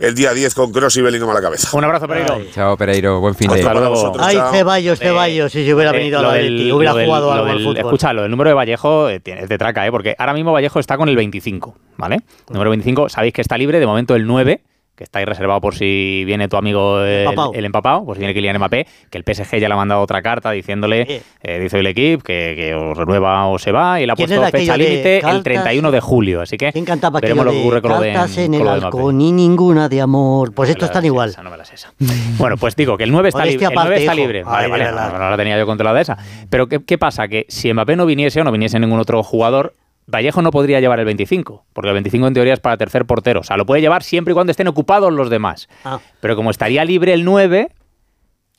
el 0.00 0.14
día 0.14 0.32
10 0.34 0.54
con 0.54 0.72
Cross 0.72 0.96
y 0.96 1.02
Bellingham 1.02 1.30
a 1.30 1.34
la 1.34 1.40
cabeza. 1.40 1.68
Un 1.76 1.84
abrazo, 1.84 2.08
Pereiro. 2.08 2.40
Chao, 2.52 2.76
Pereiro. 2.76 3.20
Buen 3.20 3.34
fin 3.36 3.48
de. 3.50 3.62
Vosotros. 3.62 4.26
Ay. 4.26 4.38
Ceballos, 4.50 4.98
Ceballos, 4.98 5.52
si 5.52 5.64
se 5.64 5.72
hubiera 5.72 5.90
Eh, 5.92 5.98
venido 5.98 6.18
a 6.18 6.22
lo 6.22 6.28
la 6.28 6.34
del- 6.34 6.56
Leti, 6.56 6.72
hubiera 6.72 6.94
del- 6.94 7.06
jugado 7.06 7.32
algo 7.32 7.46
al 7.46 7.56
del- 7.58 7.64
fútbol. 7.64 7.76
Escucha, 7.78 8.12
lo 8.12 8.22
del 8.22 8.30
número 8.32 8.50
de 8.50 8.54
Vallejo 8.54 9.08
eh, 9.08 9.20
tiene- 9.20 9.42
es 9.42 9.48
de 9.48 9.56
traca, 9.56 9.86
¿eh? 9.86 9.90
porque 9.92 10.16
ahora 10.18 10.32
mismo 10.34 10.52
Vallejo 10.52 10.80
está 10.80 10.96
con 10.96 11.08
el 11.08 11.14
25, 11.16 11.76
¿vale? 11.96 12.22
Número 12.50 12.70
25, 12.70 13.08
sabéis 13.08 13.34
que 13.34 13.40
está 13.40 13.56
libre, 13.56 13.78
de 13.78 13.86
momento 13.86 14.16
el 14.16 14.26
9, 14.26 14.62
que 14.96 15.04
está 15.04 15.18
ahí 15.18 15.24
reservado 15.24 15.60
por 15.60 15.74
si 15.74 16.22
viene 16.24 16.48
tu 16.48 16.56
amigo 16.56 17.00
el, 17.00 17.22
Empapao. 17.26 17.52
el 17.54 17.64
empapado, 17.64 18.04
por 18.04 18.16
si 18.16 18.20
viene 18.20 18.32
Kylian 18.32 18.56
Mbappé, 18.58 18.86
que 19.10 19.18
el 19.18 19.24
PSG 19.24 19.58
ya 19.58 19.68
le 19.68 19.74
ha 19.74 19.76
mandado 19.76 20.00
otra 20.00 20.22
carta 20.22 20.52
diciéndole, 20.52 21.22
eh, 21.42 21.58
dice 21.58 21.78
el 21.78 21.86
equipo, 21.86 22.22
que, 22.22 22.54
que 22.56 22.74
o 22.74 22.94
renueva 22.94 23.46
o 23.48 23.58
se 23.58 23.72
va, 23.72 24.00
y 24.00 24.06
le 24.06 24.12
ha 24.12 24.14
¿Quién 24.14 24.28
puesto 24.28 24.46
fecha 24.56 24.76
límite 24.76 25.16
el 25.16 25.22
cartas? 25.22 25.42
31 25.42 25.90
de 25.90 26.00
julio, 26.00 26.40
así 26.42 26.56
que 26.56 26.72
¿Quién 26.72 26.84
cantaba 26.84 27.18
aquello 27.18 27.34
veremos 27.34 27.46
lo 27.46 27.52
que 27.52 27.60
ocurre 27.60 27.82
con 27.82 27.90
lo 27.92 28.00
de, 28.00 28.44
en 28.44 28.54
el 28.54 28.68
halcón 28.68 29.20
y 29.20 29.32
ninguna 29.32 29.88
de 29.88 30.00
amor? 30.00 30.54
Pues 30.54 30.68
No 30.68 30.72
estos 30.72 30.88
están 30.88 31.04
igual. 31.04 31.30
esa, 31.30 31.42
no 31.42 31.50
me 31.50 31.56
la 31.56 31.64
sé 31.64 31.74
esa. 31.74 31.92
Bueno, 32.38 32.56
pues 32.56 32.76
digo 32.76 32.96
que 32.96 33.04
el 33.04 33.12
9 33.12 33.28
está, 33.30 33.44
libre. 33.44 33.66
El 33.66 33.72
9 33.72 33.80
aparte, 33.80 34.00
está 34.00 34.14
libre. 34.14 34.44
Vale, 34.44 34.68
vale, 34.68 34.84
no, 34.84 35.18
no 35.18 35.30
la 35.30 35.36
tenía 35.36 35.58
yo 35.58 35.66
controlada 35.66 36.00
esa. 36.00 36.16
Pero 36.50 36.68
¿qué, 36.68 36.84
qué 36.84 36.98
pasa? 36.98 37.26
Que 37.28 37.46
si 37.48 37.72
Mbappé 37.72 37.96
no 37.96 38.06
viniese 38.06 38.40
o 38.40 38.44
no 38.44 38.52
viniese 38.52 38.78
ningún 38.78 39.00
otro 39.00 39.22
jugador, 39.22 39.74
Vallejo 40.06 40.42
no 40.42 40.50
podría 40.50 40.80
llevar 40.80 40.98
el 41.00 41.06
25, 41.06 41.64
porque 41.72 41.88
el 41.88 41.94
25 41.94 42.26
en 42.26 42.34
teoría 42.34 42.52
es 42.54 42.60
para 42.60 42.76
tercer 42.76 43.04
portero. 43.06 43.40
O 43.40 43.44
sea, 43.44 43.56
lo 43.56 43.64
puede 43.66 43.80
llevar 43.80 44.02
siempre 44.02 44.32
y 44.32 44.34
cuando 44.34 44.50
estén 44.50 44.68
ocupados 44.68 45.12
los 45.12 45.30
demás. 45.30 45.68
Ah. 45.84 45.98
Pero 46.20 46.36
como 46.36 46.50
estaría 46.50 46.84
libre 46.84 47.12
el 47.14 47.24
9, 47.24 47.68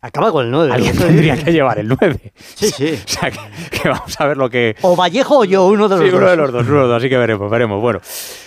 Acaba 0.01 0.31
con 0.31 0.45
el 0.45 0.51
9. 0.51 0.71
alguien 0.71 0.95
tendría 0.95 1.35
que 1.35 1.51
llevar 1.51 1.79
el 1.79 1.87
9. 1.87 2.31
Sí, 2.35 2.69
sí. 2.69 2.93
O 2.93 3.07
sea, 3.07 3.31
que, 3.31 3.39
que 3.81 3.89
vamos 3.89 4.21
a 4.21 4.27
ver 4.27 4.37
lo 4.37 4.51
que... 4.51 4.75
O 4.83 4.95
Vallejo 4.95 5.39
o 5.39 5.45
yo, 5.45 5.65
uno 5.65 5.87
de 5.89 5.95
los 5.95 6.05
Sí, 6.05 6.11
dos. 6.11 6.19
uno 6.21 6.29
de 6.29 6.37
los 6.37 6.51
dos, 6.51 6.61
uno 6.67 6.73
de 6.75 6.79
los 6.81 6.89
dos, 6.89 6.97
así 6.97 7.09
que 7.09 7.17
veremos, 7.17 7.49
veremos. 7.49 7.81
Bueno, 7.81 7.99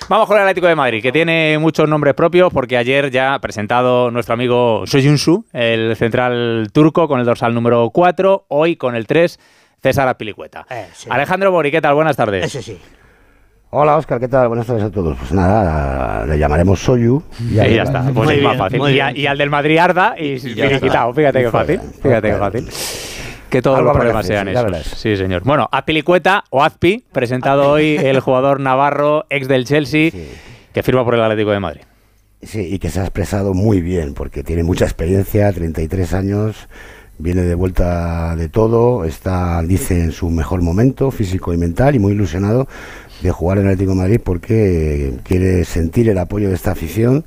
vamos 0.09 0.29
con 0.29 0.37
el 0.37 0.43
Atlético 0.45 0.69
de 0.69 0.77
Madrid, 0.77 1.03
que 1.03 1.11
tiene 1.11 1.59
muchos 1.59 1.89
nombres 1.89 2.15
propios, 2.15 2.53
porque 2.53 2.77
ayer 2.77 3.11
ya 3.11 3.35
ha 3.35 3.41
presentado 3.41 4.09
nuestro 4.12 4.35
amigo 4.35 4.85
Soyuncu, 4.87 5.47
el 5.53 5.97
central 5.97 6.69
turco, 6.73 7.09
con 7.09 7.19
el 7.19 7.27
dorsal 7.27 7.53
número 7.53 7.91
4, 7.91 8.45
hoy 8.49 8.77
con 8.77 8.95
el 8.95 9.09
3, 9.09 9.41
César 9.82 10.08
Apilicueta. 10.08 10.66
Eh, 10.70 10.86
sí. 10.92 11.08
Alejandro 11.10 11.50
Bori, 11.50 11.70
¿qué 11.70 11.80
tal? 11.80 11.94
Buenas 11.94 12.16
tardes. 12.16 12.44
Ese 12.46 12.62
sí. 12.62 12.78
Hola 13.70 13.96
Oscar, 13.96 14.19
¿qué 14.19 14.28
tal? 14.28 14.48
Buenas 14.48 14.66
tardes 14.66 14.84
a 14.84 14.90
todos. 14.90 15.16
Pues 15.19 15.30
nada, 15.32 16.25
le 16.25 16.38
llamaremos 16.38 16.80
Soyu. 16.80 17.22
Y 17.50 17.54
ya 17.54 17.64
está, 17.64 18.02
pues 18.14 18.26
Muy 18.26 18.36
es 18.36 18.42
más 18.42 18.52
bien, 18.52 18.58
fácil. 18.58 18.78
muy 18.78 18.92
Y, 18.92 19.00
a- 19.00 19.16
y 19.16 19.26
al 19.26 19.36
del 19.36 19.50
Madrid 19.50 19.76
Arda 19.78 20.14
y, 20.19 20.32
está. 20.34 20.80
quitado. 20.80 21.12
Fíjate 21.12 21.40
Y 21.40 21.44
qué 21.44 21.50
fácil. 21.50 21.80
Fíjate 22.02 22.30
qué 22.30 22.36
fácil. 22.36 22.69
Que 23.50 23.62
todos 23.62 23.78
Algo 23.78 23.90
los 23.90 23.96
problemas 23.98 24.26
sean 24.26 24.46
ya 24.52 24.60
esos. 24.62 24.98
Sí, 24.98 25.16
señor. 25.16 25.42
Bueno, 25.44 25.69
Apilicueta 25.70 26.44
o 26.50 26.62
Azpi, 26.64 27.04
presentado 27.12 27.70
hoy 27.70 27.96
el 27.96 28.20
jugador 28.20 28.58
navarro, 28.60 29.26
ex 29.30 29.48
del 29.48 29.64
Chelsea, 29.66 30.10
que 30.72 30.82
firma 30.82 31.04
por 31.04 31.14
el 31.14 31.22
Atlético 31.22 31.50
de 31.50 31.60
Madrid. 31.60 31.80
Sí, 32.42 32.60
y 32.72 32.78
que 32.78 32.88
se 32.88 33.00
ha 33.00 33.04
expresado 33.04 33.52
muy 33.52 33.80
bien, 33.80 34.14
porque 34.14 34.42
tiene 34.44 34.62
mucha 34.62 34.84
experiencia, 34.84 35.52
33 35.52 36.14
años, 36.14 36.69
viene 37.19 37.43
de 37.43 37.55
vuelta 37.55 38.37
de 38.37 38.49
todo, 38.49 39.05
está, 39.05 39.62
dice, 39.62 40.00
en 40.03 40.12
su 40.12 40.31
mejor 40.31 40.62
momento 40.62 41.11
físico 41.11 41.53
y 41.53 41.56
mental, 41.56 41.94
y 41.94 41.99
muy 41.99 42.12
ilusionado 42.12 42.69
de 43.23 43.31
jugar 43.31 43.59
en 43.59 43.65
el 43.65 43.70
Atlético 43.70 43.93
de 43.93 43.97
Madrid 43.97 44.20
porque 44.23 45.15
quiere 45.25 45.65
sentir 45.65 46.09
el 46.09 46.19
apoyo 46.19 46.49
de 46.49 46.55
esta 46.55 46.73
afición 46.73 47.25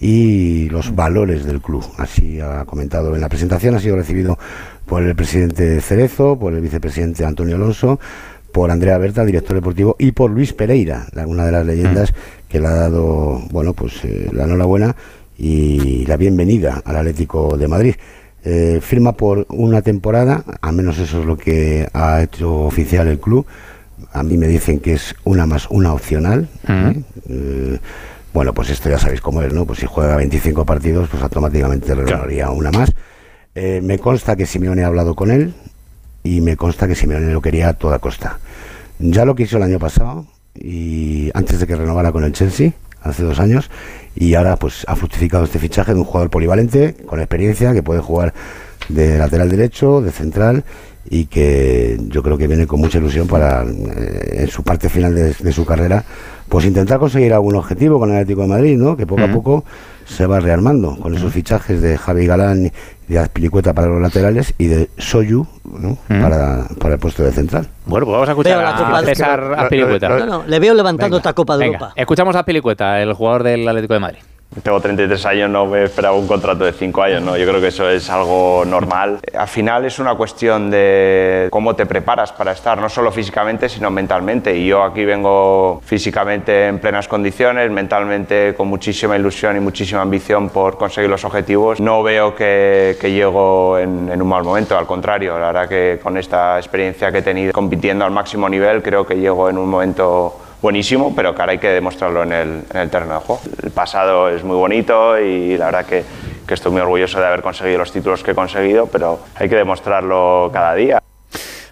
y 0.00 0.68
los 0.70 0.94
valores 0.94 1.44
del 1.44 1.60
club. 1.60 1.84
Así 1.98 2.40
ha 2.40 2.64
comentado 2.64 3.14
en 3.14 3.20
la 3.20 3.28
presentación, 3.28 3.74
ha 3.74 3.80
sido 3.80 3.96
recibido 3.96 4.38
por 4.86 5.02
el 5.02 5.14
presidente 5.14 5.80
Cerezo, 5.80 6.38
por 6.38 6.54
el 6.54 6.60
vicepresidente 6.60 7.24
Antonio 7.24 7.56
Alonso, 7.56 7.98
por 8.52 8.70
Andrea 8.70 8.96
Berta, 8.98 9.24
director 9.24 9.54
deportivo, 9.54 9.96
y 9.98 10.12
por 10.12 10.30
Luis 10.30 10.54
Pereira, 10.54 11.06
una 11.26 11.44
de 11.44 11.52
las 11.52 11.66
leyendas 11.66 12.14
que 12.48 12.60
le 12.60 12.66
ha 12.68 12.74
dado, 12.74 13.42
bueno, 13.50 13.74
pues 13.74 14.04
eh, 14.04 14.30
la 14.32 14.44
enhorabuena 14.44 14.96
y 15.36 16.06
la 16.06 16.16
bienvenida 16.16 16.80
al 16.84 16.96
Atlético 16.96 17.56
de 17.58 17.68
Madrid. 17.68 17.94
Eh, 18.48 18.78
firma 18.80 19.10
por 19.10 19.44
una 19.50 19.82
temporada, 19.82 20.44
al 20.60 20.72
menos 20.72 20.98
eso 20.98 21.18
es 21.18 21.26
lo 21.26 21.36
que 21.36 21.88
ha 21.92 22.22
hecho 22.22 22.60
oficial 22.60 23.08
el 23.08 23.18
club. 23.18 23.44
A 24.12 24.22
mí 24.22 24.38
me 24.38 24.46
dicen 24.46 24.78
que 24.78 24.92
es 24.92 25.16
una 25.24 25.46
más 25.46 25.66
una 25.68 25.92
opcional. 25.92 26.48
¿eh? 26.68 27.02
Eh, 27.28 27.80
bueno, 28.32 28.54
pues 28.54 28.70
esto 28.70 28.88
ya 28.88 29.00
sabéis 29.00 29.20
cómo 29.20 29.42
es, 29.42 29.52
¿no? 29.52 29.66
Pues 29.66 29.80
si 29.80 29.86
juega 29.86 30.14
25 30.14 30.64
partidos, 30.64 31.08
pues 31.08 31.24
automáticamente 31.24 31.92
renovaría 31.92 32.50
una 32.50 32.70
más. 32.70 32.92
Eh, 33.56 33.80
me 33.82 33.98
consta 33.98 34.36
que 34.36 34.46
Simeone 34.46 34.84
ha 34.84 34.86
hablado 34.86 35.16
con 35.16 35.32
él 35.32 35.52
y 36.22 36.40
me 36.40 36.56
consta 36.56 36.86
que 36.86 36.94
Simeone 36.94 37.32
lo 37.32 37.42
quería 37.42 37.70
a 37.70 37.72
toda 37.72 37.98
costa. 37.98 38.38
Ya 39.00 39.24
lo 39.24 39.34
quiso 39.34 39.56
el 39.56 39.64
año 39.64 39.80
pasado 39.80 40.24
y 40.54 41.32
antes 41.34 41.58
de 41.58 41.66
que 41.66 41.74
renovara 41.74 42.12
con 42.12 42.22
el 42.22 42.32
Chelsea 42.32 42.74
hace 43.02 43.22
dos 43.22 43.38
años 43.40 43.70
y 44.14 44.34
ahora 44.34 44.56
pues 44.56 44.84
ha 44.88 44.96
fructificado 44.96 45.44
este 45.44 45.58
fichaje 45.58 45.94
de 45.94 46.00
un 46.00 46.04
jugador 46.04 46.30
polivalente 46.30 46.94
con 47.06 47.20
experiencia 47.20 47.72
que 47.72 47.82
puede 47.82 48.00
jugar 48.00 48.34
de 48.88 49.18
lateral 49.18 49.48
derecho, 49.48 50.00
de 50.00 50.12
central 50.12 50.64
y 51.10 51.26
que 51.26 51.98
yo 52.08 52.22
creo 52.22 52.36
que 52.38 52.46
viene 52.46 52.66
con 52.66 52.80
mucha 52.80 52.98
ilusión 52.98 53.26
para 53.26 53.62
eh, 53.64 54.40
en 54.42 54.48
su 54.48 54.62
parte 54.62 54.88
final 54.88 55.14
de, 55.14 55.32
de 55.34 55.52
su 55.52 55.64
carrera 55.64 56.04
pues 56.48 56.64
intentar 56.64 56.98
conseguir 56.98 57.32
algún 57.32 57.56
objetivo 57.56 57.98
con 57.98 58.10
el 58.10 58.16
Atlético 58.16 58.42
de 58.42 58.46
Madrid, 58.48 58.76
¿no? 58.78 58.96
Que 58.96 59.06
poco 59.06 59.22
a 59.24 59.28
poco 59.28 59.64
se 60.04 60.26
va 60.26 60.38
rearmando 60.38 60.96
con 60.96 61.14
esos 61.14 61.32
fichajes 61.32 61.82
de 61.82 61.98
Javi 61.98 62.26
Galán 62.26 62.66
y 63.08 63.12
de 63.12 63.18
Azpilicueta 63.18 63.74
para 63.74 63.88
los 63.88 64.00
laterales 64.00 64.54
y 64.56 64.66
de 64.66 64.88
Soyu 64.96 65.44
¿no? 65.64 65.98
para, 66.08 66.68
para 66.78 66.94
el 66.94 67.00
puesto 67.00 67.24
de 67.24 67.32
central. 67.32 67.66
Bueno, 67.86 68.06
pues 68.06 68.12
vamos 68.14 68.28
a 68.28 68.32
escuchar 68.32 68.58
Veo 68.58 68.62
la 68.62 68.76
copa 68.76 68.98
a 68.98 69.02
César 69.02 69.54
Azpilicueta. 69.58 70.08
No, 70.08 70.26
no, 70.26 70.44
le 70.46 70.58
veo 70.60 70.74
levantando 70.74 71.16
otra 71.16 71.32
Copa 71.32 71.56
de 71.56 71.64
Venga, 71.64 71.78
Europa. 71.78 71.94
escuchamos 71.96 72.36
a 72.36 72.40
Azpilicueta, 72.40 73.02
el 73.02 73.12
jugador 73.12 73.42
del 73.42 73.66
Atlético 73.68 73.94
de 73.94 74.00
Madrid. 74.00 74.18
Tengo 74.62 74.80
33 74.80 75.26
años, 75.26 75.50
no 75.50 75.66
me 75.66 75.84
esperaba 75.84 76.16
un 76.16 76.26
contrato 76.26 76.64
de 76.64 76.72
5 76.72 77.02
años, 77.02 77.22
¿no? 77.22 77.36
Yo 77.36 77.46
creo 77.46 77.60
que 77.60 77.68
eso 77.68 77.88
es 77.90 78.08
algo 78.08 78.64
normal. 78.66 79.20
Al 79.36 79.48
final 79.48 79.84
es 79.84 79.98
una 79.98 80.14
cuestión 80.14 80.70
de 80.70 81.48
cómo 81.50 81.76
te 81.76 81.84
preparas 81.84 82.32
para 82.32 82.52
estar, 82.52 82.78
no 82.78 82.88
solo 82.88 83.12
físicamente, 83.12 83.68
sino 83.68 83.90
mentalmente. 83.90 84.56
Y 84.56 84.68
yo 84.68 84.82
aquí 84.82 85.04
vengo 85.04 85.82
físicamente 85.84 86.68
en 86.68 86.78
plenas 86.78 87.06
condiciones, 87.06 87.70
mentalmente 87.70 88.54
con 88.56 88.68
muchísima 88.68 89.16
ilusión 89.16 89.56
y 89.56 89.60
muchísima 89.60 90.00
ambición 90.00 90.48
por 90.48 90.78
conseguir 90.78 91.10
los 91.10 91.24
objetivos. 91.24 91.78
No 91.78 92.02
veo 92.02 92.34
que, 92.34 92.96
que 92.98 93.12
llego 93.12 93.78
en, 93.78 94.08
en 94.08 94.22
un 94.22 94.28
mal 94.28 94.42
momento, 94.42 94.78
al 94.78 94.86
contrario. 94.86 95.38
La 95.38 95.48
verdad 95.48 95.68
que 95.68 96.00
con 96.02 96.16
esta 96.16 96.56
experiencia 96.56 97.12
que 97.12 97.18
he 97.18 97.22
tenido 97.22 97.52
compitiendo 97.52 98.06
al 98.06 98.10
máximo 98.10 98.48
nivel, 98.48 98.82
creo 98.82 99.06
que 99.06 99.16
llego 99.16 99.50
en 99.50 99.58
un 99.58 99.68
momento 99.68 100.45
buenísimo, 100.62 101.14
pero 101.14 101.34
que 101.34 101.42
ahora 101.42 101.52
hay 101.52 101.58
que 101.58 101.68
demostrarlo 101.68 102.22
en 102.22 102.32
el, 102.32 102.62
en 102.72 102.80
el 102.80 102.90
terreno 102.90 103.14
de 103.14 103.20
juego. 103.20 103.40
El 103.62 103.70
pasado 103.70 104.28
es 104.28 104.42
muy 104.44 104.56
bonito 104.56 105.18
y 105.18 105.56
la 105.56 105.66
verdad 105.66 105.86
que, 105.86 106.04
que 106.46 106.54
estoy 106.54 106.72
muy 106.72 106.80
orgulloso 106.80 107.20
de 107.20 107.26
haber 107.26 107.42
conseguido 107.42 107.78
los 107.78 107.92
títulos 107.92 108.22
que 108.22 108.32
he 108.32 108.34
conseguido, 108.34 108.86
pero 108.86 109.20
hay 109.34 109.48
que 109.48 109.56
demostrarlo 109.56 110.50
cada 110.52 110.74
día. 110.74 111.02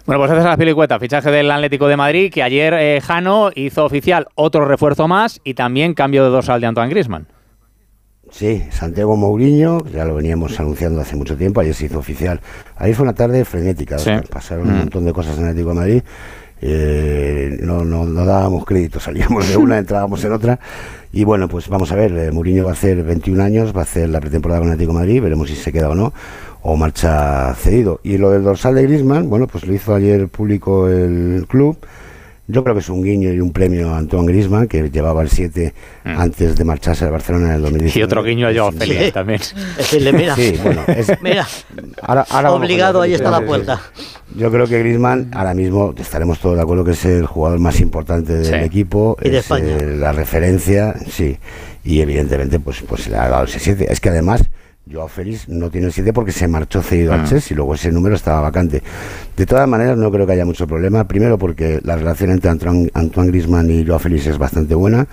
Bueno, 0.05 0.19
pues 0.21 0.29
César 0.31 0.51
Azpilicueta, 0.51 0.99
fichaje 0.99 1.31
del 1.31 1.49
Atlético 1.49 1.87
de 1.87 1.97
Madrid, 1.97 2.31
que 2.31 2.43
ayer 2.43 2.75
eh, 2.75 3.01
Jano 3.01 3.49
hizo 3.55 3.85
oficial 3.85 4.27
otro 4.35 4.65
refuerzo 4.65 5.07
más 5.07 5.41
y 5.43 5.55
también 5.55 5.95
cambio 5.95 6.23
de 6.23 6.29
dorsal 6.29 6.61
de 6.61 6.67
Antoine 6.67 6.91
Griezmann. 6.91 7.27
Sí, 8.31 8.63
Santiago 8.71 9.15
Mourinho, 9.15 9.85
ya 9.93 10.03
lo 10.03 10.15
veníamos 10.15 10.59
anunciando 10.59 10.99
hace 10.99 11.15
mucho 11.15 11.37
tiempo, 11.37 11.61
ayer 11.61 11.73
se 11.73 11.85
hizo 11.85 11.99
oficial. 11.99 12.41
Ayer 12.75 12.95
fue 12.95 13.03
una 13.03 13.13
tarde 13.13 13.45
frenética, 13.45 13.97
Sí. 13.97 14.11
Pasaron 14.29 14.67
un 14.67 14.73
Mm. 14.75 14.79
montón 14.79 15.05
de 15.05 15.13
cosas 15.13 15.37
en 15.37 15.45
Atlético 15.45 15.69
de 15.69 15.75
Madrid. 15.75 16.01
Eh, 16.61 17.57
no, 17.61 17.85
no, 17.85 18.05
no 18.05 18.25
dábamos 18.25 18.65
crédito, 18.65 18.99
salíamos 19.39 19.47
de 19.47 19.57
una, 19.57 19.77
entrábamos 19.77 20.23
en 20.25 20.31
otra. 20.33 20.59
Y 21.13 21.23
bueno, 21.23 21.47
pues 21.47 21.69
vamos 21.69 21.91
a 21.91 21.95
ver, 21.95 22.11
eh, 22.17 22.31
Mourinho 22.31 22.63
va 22.65 22.71
a 22.71 22.73
hacer 22.73 23.03
21 23.03 23.39
años, 23.41 23.73
va 23.75 23.81
a 23.81 23.83
hacer 23.83 24.09
la 24.09 24.19
pretemporada 24.19 24.59
con 24.61 24.69
Atlético 24.69 24.93
de 24.93 24.99
Madrid, 24.99 25.21
veremos 25.21 25.49
si 25.49 25.55
se 25.55 25.71
queda 25.71 25.89
o 25.89 25.95
no, 25.95 26.11
o 26.63 26.75
marcha 26.75 27.53
cedido. 27.55 27.99
Y 28.03 28.17
lo 28.17 28.31
del 28.31 28.43
dorsal 28.43 28.75
de 28.75 28.83
Griezmann, 28.83 29.29
bueno, 29.29 29.47
pues 29.47 29.65
lo 29.65 29.73
hizo 29.73 29.93
ayer 29.95 30.27
público 30.27 30.89
el 30.89 31.45
club. 31.47 31.77
Yo 32.47 32.63
creo 32.63 32.75
que 32.75 32.81
es 32.81 32.89
un 32.89 33.01
guiño 33.03 33.33
y 33.33 33.39
un 33.39 33.51
premio 33.51 33.89
a 33.89 33.97
Antoine 33.97 34.27
Griezmann, 34.27 34.67
que 34.67 34.89
llevaba 34.91 35.23
el 35.23 35.29
7 35.29 35.73
Mm. 36.03 36.19
antes 36.19 36.55
de 36.55 36.63
marcharse 36.63 37.03
al 37.05 37.11
Barcelona 37.11 37.47
en 37.49 37.55
el 37.55 37.61
2019. 37.63 37.99
Y 37.99 38.03
otro 38.03 38.23
guiño 38.23 38.47
a 38.47 38.53
Joao 38.53 38.71
Félix 38.71 39.13
también. 39.13 39.39
Decirle, 39.77 40.13
mira, 40.13 40.35
Sí, 40.35 40.53
bueno, 40.61 40.83
es- 40.87 41.11
mira, 41.23 41.47
Ahora- 42.03 42.51
obligado, 42.51 43.01
ahí 43.01 43.13
está 43.15 43.31
la 43.31 43.41
puerta. 43.41 43.81
Yo 44.35 44.51
creo 44.51 44.67
que 44.67 44.77
Griezmann 44.79 45.31
ahora 45.33 45.53
mismo 45.55 45.93
estaremos 45.97 46.37
todos 46.39 46.55
de 46.57 46.61
acuerdo 46.61 46.83
que 46.83 46.91
es 46.91 47.05
el 47.05 47.25
jugador 47.25 47.59
más 47.59 47.79
importante 47.79 48.33
del 48.33 48.45
Sí. 48.45 48.53
equipo, 48.65 49.17
Y 49.23 49.29
de 49.29 49.37
es 49.39 49.43
España. 49.45 49.77
eh, 49.79 49.95
la 49.97 50.11
referencia, 50.11 50.93
sí, 51.09 51.37
y 51.83 52.01
evidentemente 52.01 52.59
pues 52.59 52.83
pues 52.87 53.07
le 53.07 53.17
ha 53.17 53.27
dado 53.29 53.45
ese 53.45 53.59
7. 53.59 53.87
Es 53.91 53.99
que 53.99 54.09
además 54.09 54.43
Joao 54.91 55.07
Félix 55.07 55.49
no 55.49 55.69
tiene 55.69 55.87
el 55.87 55.93
7 55.93 56.13
porque 56.13 56.31
se 56.31 56.47
marchó 56.47 56.81
cedido 56.81 57.13
al 57.13 57.21
Mm. 57.23 57.25
Chelsea 57.25 57.53
y 57.53 57.57
luego 57.57 57.73
ese 57.75 57.91
número 57.91 58.15
estaba 58.15 58.41
vacante. 58.41 58.83
De 59.35 59.45
todas 59.45 59.67
maneras 59.67 59.97
no 59.97 60.11
creo 60.11 60.27
que 60.27 60.33
haya 60.33 60.45
mucho 60.45 60.67
problema, 60.67 61.07
primero 61.07 61.37
porque 61.37 61.79
la 61.83 61.95
relación 61.95 62.31
entre 62.31 62.51
Antoine, 62.51 62.89
Antoine 62.93 63.29
Griezmann 63.31 63.69
y 63.71 63.85
Joao 63.85 63.99
Félix 63.99 64.27
es 64.27 64.37
bastante 64.37 64.75
buena 64.75 65.07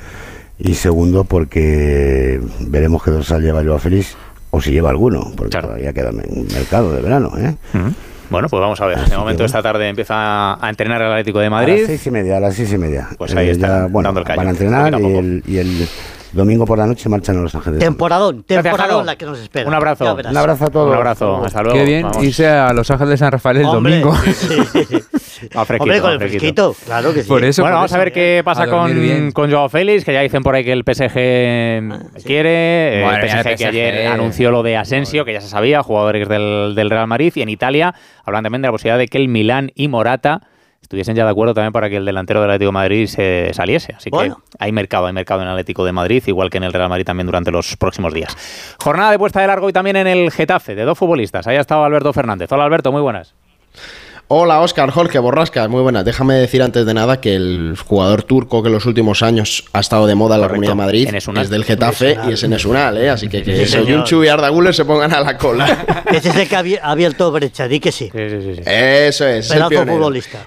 y 0.59 0.75
segundo 0.75 1.25
porque 1.25 2.41
veremos 2.61 3.03
qué 3.03 3.11
dorsal 3.11 3.43
lleva 3.43 3.65
Joao 3.65 3.79
Félix 3.79 4.15
o 4.51 4.61
si 4.61 4.71
lleva 4.73 4.91
alguno, 4.91 5.33
porque 5.37 5.51
Claro. 5.53 5.69
todavía 5.69 5.93
queda 5.95 6.11
en 6.11 6.47
mercado 6.53 6.93
de 6.95 7.01
verano, 7.01 7.33
¿eh? 7.39 7.57
Mm. 7.73 7.89
Bueno, 8.29 8.49
pues 8.49 8.61
vamos 8.61 8.81
a 8.81 8.87
ver. 8.87 8.99
De 9.09 9.17
momento 9.17 9.45
esta 9.45 9.63
tarde 9.63 9.89
empieza 9.89 10.55
a 10.55 10.69
entrenar 10.71 11.01
el 11.03 11.09
Atlético 11.11 11.39
de 11.41 11.47
A 11.47 11.51
Madrid. 11.51 11.79
las 11.81 11.87
seis 11.87 12.07
y 12.07 12.11
media, 12.11 12.37
a 12.37 12.41
las 12.41 12.55
seis 12.55 12.73
y 12.73 12.79
media. 12.79 13.09
Pues 13.19 13.35
ahí 13.35 13.49
Eh, 13.49 13.53
están, 13.53 13.71
ya, 13.71 13.87
bueno, 13.89 14.07
dando 14.09 14.21
el 14.21 14.27
callo, 14.27 14.37
van 14.39 14.47
a 14.47 14.51
entrenar 14.51 14.95
a 14.95 15.01
y 15.01 15.05
el, 15.17 15.43
y 15.47 15.57
el 15.59 15.89
domingo 16.33 16.65
por 16.65 16.79
la 16.79 16.87
noche 16.87 17.09
marchan 17.09 17.39
a 17.39 17.43
Los 17.43 17.55
Ángeles. 17.55 17.79
Temporadón, 17.81 18.43
temporadón 18.45 19.05
la 19.07 19.17
que 19.17 19.25
nos 19.27 19.39
espera. 19.39 19.69
Un 19.69 19.75
abrazo. 19.75 20.15
Un 20.15 20.37
abrazo 20.37 20.65
a 20.65 20.71
todos. 20.71 20.89
Un 20.91 20.95
abrazo. 20.97 21.45
Hasta 21.45 21.63
luego. 21.63 21.79
Qué 21.79 21.85
bien 21.85 22.03
Vamos. 22.03 22.25
irse 22.25 22.47
a 22.49 22.73
Los 22.73 22.91
Ángeles 22.91 23.11
de 23.11 23.17
San 23.19 23.33
Rafael 23.33 23.59
el 23.59 23.67
Hombre, 23.67 24.01
domingo. 24.01 24.17
sí, 24.25 24.33
sí, 24.33 24.85
sí. 25.21 25.49
Va 25.57 25.65
fresquito, 25.65 25.83
Hombre, 25.83 26.01
con 26.01 26.13
el 26.13 26.19
fresquito. 26.19 26.73
fresquito, 26.73 26.87
claro 26.87 27.13
que 27.15 27.23
sí. 27.23 27.29
Por 27.29 27.45
eso, 27.45 27.63
bueno, 27.63 27.75
por 27.75 27.79
vamos 27.79 27.91
eso. 27.91 27.97
a 27.97 28.05
ver 28.05 28.13
qué 28.13 28.43
pasa 28.45 28.67
con, 28.69 29.33
con 29.33 29.51
Joao 29.51 29.69
Félix, 29.69 30.05
que 30.05 30.13
ya 30.13 30.21
dicen 30.21 30.43
por 30.43 30.55
ahí 30.55 30.65
que 30.65 30.73
el 30.73 30.85
PSG 30.85 31.13
quiere. 32.25 33.01
eh, 33.01 33.05
el 33.05 33.23
mía, 33.23 33.43
PSG, 33.43 33.49
el 33.49 33.57
que 33.57 33.57
PSG. 33.65 33.69
ayer 33.69 34.07
anunció 34.09 34.51
lo 34.51 34.63
de 34.63 34.77
Asensio, 34.77 35.25
que 35.25 35.33
ya 35.33 35.41
se 35.41 35.49
sabía, 35.49 35.83
jugadores 35.83 36.29
del, 36.29 36.75
del 36.75 36.91
Real 36.91 37.07
Madrid. 37.07 37.33
Y 37.37 37.43
en 37.43 37.49
Italia 37.49 37.95
hablan 38.25 38.43
también 38.45 38.63
de 38.63 38.69
la 38.69 38.73
posibilidad 38.73 38.99
de 38.99 39.09
que 39.09 39.19
el 39.19 39.29
Milán 39.29 39.71
y 39.75 39.89
Morata 39.89 40.43
estuviesen 40.93 41.17
ya 41.17 41.25
de 41.25 41.31
acuerdo 41.31 41.55
también 41.55 41.73
para 41.73 41.89
que 41.89 41.97
el 41.97 42.05
delantero 42.05 42.43
del 42.43 42.51
Atlético 42.51 42.69
de 42.69 42.73
Madrid 42.73 43.07
se 43.07 43.51
saliese. 43.55 43.95
Así 43.97 44.11
Bueno. 44.11 44.37
que 44.51 44.57
hay 44.59 44.73
mercado, 44.73 45.07
hay 45.07 45.15
mercado 45.15 45.41
en 45.41 45.47
el 45.47 45.53
Atlético 45.53 45.87
de 45.87 45.93
Madrid, 45.93 46.23
igual 46.27 46.51
que 46.51 46.59
en 46.59 46.65
el 46.65 46.73
Real 46.75 46.91
Madrid 46.91 47.07
también 47.07 47.27
durante 47.27 47.51
los 47.51 47.77
próximos 47.79 48.13
días. 48.13 48.37
Jornada 48.83 49.11
de 49.11 49.19
puesta 49.19 49.41
de 49.41 49.47
largo 49.47 49.71
y 49.71 49.73
también 49.73 49.97
en 49.97 50.07
el 50.07 50.31
Getafe, 50.31 50.75
de 50.75 50.85
dos 50.85 50.99
futbolistas. 50.99 51.47
Ahí 51.47 51.57
ha 51.57 51.61
estado 51.61 51.83
Alberto 51.85 52.13
Fernández. 52.13 52.53
Hola 52.53 52.65
Alberto, 52.65 52.93
muy 52.93 53.01
buenas. 53.01 53.35
Hola 54.29 54.61
Oscar, 54.61 54.91
Jorge 54.91 55.19
Borrascas, 55.19 55.69
muy 55.69 55.83
buenas. 55.83 56.05
Déjame 56.07 56.35
decir 56.35 56.63
antes 56.63 56.87
de 56.87 56.95
nada 56.95 57.21
que 57.21 57.35
el 57.35 57.77
jugador 57.87 58.23
turco 58.23 58.63
que 58.63 58.69
en 58.69 58.75
los 58.75 58.87
últimos 58.87 59.23
años 59.23 59.65
ha 59.75 59.81
estado 59.81 60.07
de 60.07 60.15
moda 60.15 60.37
en 60.37 60.41
la 60.43 60.47
Correcto, 60.49 60.71
Comunidad 60.71 60.87
de 61.03 61.09
Madrid 61.11 61.39
es 61.43 61.51
del 61.51 61.65
Getafe 61.65 62.17
y 62.29 62.33
es 62.33 62.43
en 62.43 62.53
Esunal, 62.55 62.97
¿eh? 62.97 63.11
así 63.11 63.29
que 63.29 63.43
que 63.43 63.67
Sí. 63.67 63.73
Soyunchu 63.73 64.25
y 64.25 64.29
Arda 64.29 64.49
Güler 64.49 64.75
se 64.75 64.85
pongan 64.87 65.13
a 65.13 65.21
la 65.21 65.37
cola. 65.37 65.85
Ese 66.11 66.31
es 66.31 66.37
el 66.37 66.49
que 66.49 66.57
ha 66.57 66.61
abi- 66.63 66.79
ha 66.81 66.91
abierto 66.93 67.31
brecha, 67.31 67.69
di 67.69 67.79
que 67.81 67.93
sí. 67.93 68.11
Sí, 68.11 68.31
sí, 68.31 68.43
sí, 68.43 68.55
sí. 68.57 68.63
Eso 68.65 69.27
es, 69.27 69.51
es 69.51 69.57
el 69.57 69.65
futbolista. 69.65 70.47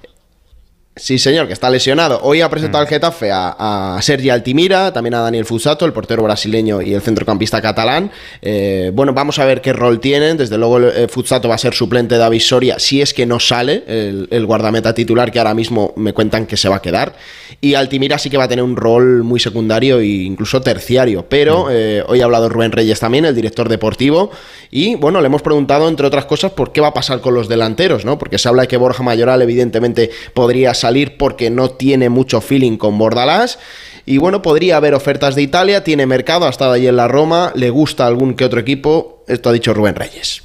Sí, 0.98 1.20
señor, 1.20 1.48
que 1.48 1.52
está 1.52 1.70
lesionado. 1.70 2.22
Hoy 2.24 2.40
ha 2.40 2.50
presentado 2.50 2.82
Mm. 2.82 2.88
el 2.88 2.90
Getafe 2.90 3.30
a, 3.30 3.96
a 3.98 4.02
Sergi 4.02 4.30
Altimira, 4.30 4.94
también 4.94 5.14
a 5.16 5.20
Daniel 5.20 5.44
Fusato, 5.44 5.84
el 5.86 5.92
portero 5.92 6.24
brasileño 6.24 6.82
y 6.82 6.94
el 6.94 7.02
centrocampista 7.02 7.62
catalán. 7.62 8.12
Eh, 8.42 8.92
bueno, 8.94 9.14
vamos 9.14 9.38
a 9.40 9.44
ver 9.44 9.60
qué 9.60 9.74
rol 9.74 10.00
tienen. 10.00 10.38
Desde 10.38 10.58
luego, 10.58 10.80
eh, 10.80 11.10
Fusato 11.10 11.50
va 11.50 11.56
a 11.56 11.58
ser 11.58 11.74
suplente 11.74 12.16
de 12.16 12.20
David 12.20 12.40
Soria 12.40 12.80
si 12.80 13.02
es 13.02 13.14
que 13.14 13.26
no 13.26 13.42
sale 13.42 13.84
el, 13.88 14.30
el 14.32 14.46
guardameta 14.46 14.94
titular, 14.94 15.34
que 15.34 15.40
ahora 15.40 15.54
mismo 15.54 15.92
me 15.98 16.14
cuentan 16.14 16.46
que 16.46 16.56
se 16.56 16.70
va 16.70 16.78
a 16.78 16.82
quedar. 16.82 17.14
Y 17.60 17.74
Altimira 17.74 18.18
sí 18.18 18.30
que 18.30 18.38
va 18.38 18.46
a 18.46 18.48
tener 18.48 18.64
un 18.64 18.78
rol 18.78 19.24
muy 19.24 19.42
secundario 19.42 20.00
e 20.00 20.06
incluso 20.06 20.62
terciario. 20.62 21.26
Pero 21.28 21.68
eh, 21.72 22.06
hoy 22.08 22.22
ha 22.22 22.24
hablado 22.24 22.48
Rubén 22.48 22.72
Reyes 22.72 23.02
también, 23.02 23.26
el 23.26 23.36
director 23.36 23.68
deportivo. 23.68 24.32
Y 24.72 24.96
bueno, 24.96 25.20
le 25.20 25.28
hemos 25.28 25.42
preguntado, 25.42 25.90
entre 25.90 26.08
otras 26.08 26.24
cosas, 26.24 26.54
por 26.54 26.72
qué 26.72 26.80
va 26.80 26.88
a 26.88 26.94
pasar 26.94 27.20
con 27.20 27.34
los 27.34 27.50
delanteros, 27.50 28.06
¿no? 28.06 28.18
Porque 28.18 28.38
se 28.38 28.48
habla 28.48 28.62
de 28.62 28.70
que 28.70 28.78
Borja 28.78 29.04
Mayoral, 29.04 29.42
evidentemente, 29.42 30.10
podría 30.34 30.74
salir 30.74 30.85
porque 31.18 31.50
no 31.50 31.70
tiene 31.70 32.10
mucho 32.10 32.42
feeling 32.42 32.78
con 32.78 32.98
Bordalás. 32.98 33.60
Y 34.06 34.18
bueno, 34.18 34.42
podría 34.42 34.78
haber 34.78 34.94
ofertas 34.94 35.36
de 35.36 35.42
Italia, 35.42 35.84
tiene 35.84 36.06
mercado, 36.06 36.46
ha 36.46 36.50
estado 36.50 36.74
allí 36.74 36.88
en 36.88 36.96
la 36.96 37.08
Roma, 37.08 37.52
le 37.56 37.70
gusta 37.70 38.06
algún 38.06 38.36
que 38.36 38.46
otro 38.46 38.60
equipo. 38.60 39.24
Esto 39.28 39.50
ha 39.50 39.54
dicho 39.54 39.74
Rubén 39.74 39.96
Reyes. 39.96 40.44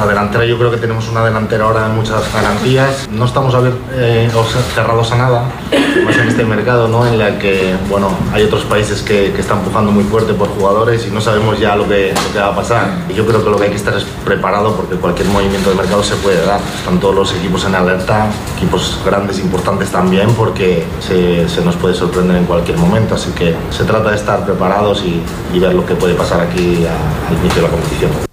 La 0.00 0.06
delantera, 0.06 0.46
yo 0.46 0.56
creo 0.56 0.70
que 0.70 0.78
tenemos 0.78 1.06
una 1.10 1.22
delantera 1.22 1.64
ahora 1.64 1.86
de 1.86 1.92
muchas 1.92 2.22
garantías. 2.32 3.06
No 3.10 3.26
estamos 3.26 3.54
eh, 3.92 4.30
cerrados 4.74 5.12
a 5.12 5.16
nada, 5.16 5.44
más 6.06 6.16
en 6.16 6.28
este 6.28 6.42
mercado, 6.42 6.88
¿no? 6.88 7.06
En 7.06 7.18
la 7.18 7.38
que, 7.38 7.74
bueno, 7.90 8.08
hay 8.32 8.44
otros 8.44 8.64
países 8.64 9.02
que, 9.02 9.30
que 9.34 9.42
están 9.42 9.58
empujando 9.58 9.92
muy 9.92 10.04
fuerte 10.04 10.32
por 10.32 10.48
jugadores 10.48 11.06
y 11.06 11.10
no 11.10 11.20
sabemos 11.20 11.60
ya 11.60 11.76
lo 11.76 11.86
que, 11.86 12.14
lo 12.14 12.32
que 12.32 12.38
va 12.38 12.46
a 12.46 12.56
pasar. 12.56 12.88
Y 13.10 13.12
yo 13.12 13.26
creo 13.26 13.44
que 13.44 13.50
lo 13.50 13.58
que 13.58 13.64
hay 13.64 13.70
que 13.70 13.76
estar 13.76 13.94
es 13.94 14.04
preparado 14.24 14.74
porque 14.74 14.94
cualquier 14.94 15.28
movimiento 15.28 15.68
de 15.68 15.76
mercado 15.76 16.02
se 16.02 16.14
puede 16.14 16.46
dar. 16.46 16.60
Están 16.78 16.98
todos 16.98 17.14
los 17.14 17.34
equipos 17.34 17.66
en 17.66 17.74
alerta, 17.74 18.28
equipos 18.56 18.98
grandes, 19.04 19.38
importantes 19.38 19.90
también, 19.90 20.32
porque 20.32 20.82
se, 21.00 21.44
nos 21.62 21.76
puede 21.76 21.94
sorprender 21.94 22.38
en 22.38 22.46
cualquier 22.46 22.78
momento. 22.78 23.16
Así 23.16 23.32
que 23.32 23.54
se 23.68 23.84
trata 23.84 24.08
de 24.08 24.16
estar 24.16 24.46
preparados 24.46 25.04
y, 25.04 25.22
ver 25.58 25.74
lo 25.74 25.84
que 25.84 25.94
puede 25.94 26.14
pasar 26.14 26.40
aquí 26.40 26.86
al 26.86 27.36
inicio 27.36 27.56
de 27.56 27.68
la 27.68 27.68
competición. 27.68 28.29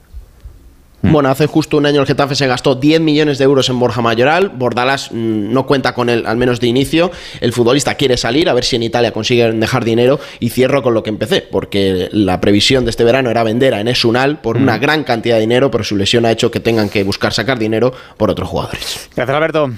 Bueno, 1.01 1.29
hace 1.29 1.45
justo 1.45 1.77
un 1.77 1.85
año 1.85 2.01
el 2.01 2.07
Getafe 2.07 2.35
se 2.35 2.47
gastó 2.47 2.75
10 2.75 3.01
millones 3.01 3.37
de 3.37 3.43
euros 3.43 3.69
en 3.69 3.79
Borja 3.79 4.01
Mayoral. 4.01 4.49
Bordalas 4.49 5.11
mm, 5.11 5.53
no 5.53 5.65
cuenta 5.65 5.93
con 5.93 6.09
él, 6.09 6.25
al 6.25 6.37
menos 6.37 6.59
de 6.59 6.67
inicio. 6.67 7.11
El 7.39 7.53
futbolista 7.53 7.95
quiere 7.95 8.17
salir, 8.17 8.49
a 8.49 8.53
ver 8.53 8.63
si 8.63 8.75
en 8.75 8.83
Italia 8.83 9.11
consiguen 9.11 9.59
dejar 9.59 9.85
dinero. 9.85 10.19
Y 10.39 10.49
cierro 10.49 10.81
con 10.81 10.93
lo 10.93 11.03
que 11.03 11.09
empecé, 11.09 11.41
porque 11.41 12.09
la 12.11 12.41
previsión 12.41 12.83
de 12.83 12.89
este 12.89 13.03
verano 13.03 13.29
era 13.29 13.43
vender 13.43 13.73
a 13.73 13.81
Enes 13.81 14.03
Unal 14.03 14.39
por 14.39 14.57
una 14.57 14.77
gran 14.79 15.03
cantidad 15.03 15.35
de 15.35 15.41
dinero, 15.41 15.69
pero 15.69 15.83
su 15.83 15.95
lesión 15.95 16.25
ha 16.25 16.31
hecho 16.31 16.49
que 16.49 16.59
tengan 16.59 16.89
que 16.89 17.03
buscar 17.03 17.31
sacar 17.31 17.59
dinero 17.59 17.93
por 18.17 18.31
otros 18.31 18.49
jugadores. 18.49 19.09
Gracias 19.15 19.35
Alberto. 19.35 19.71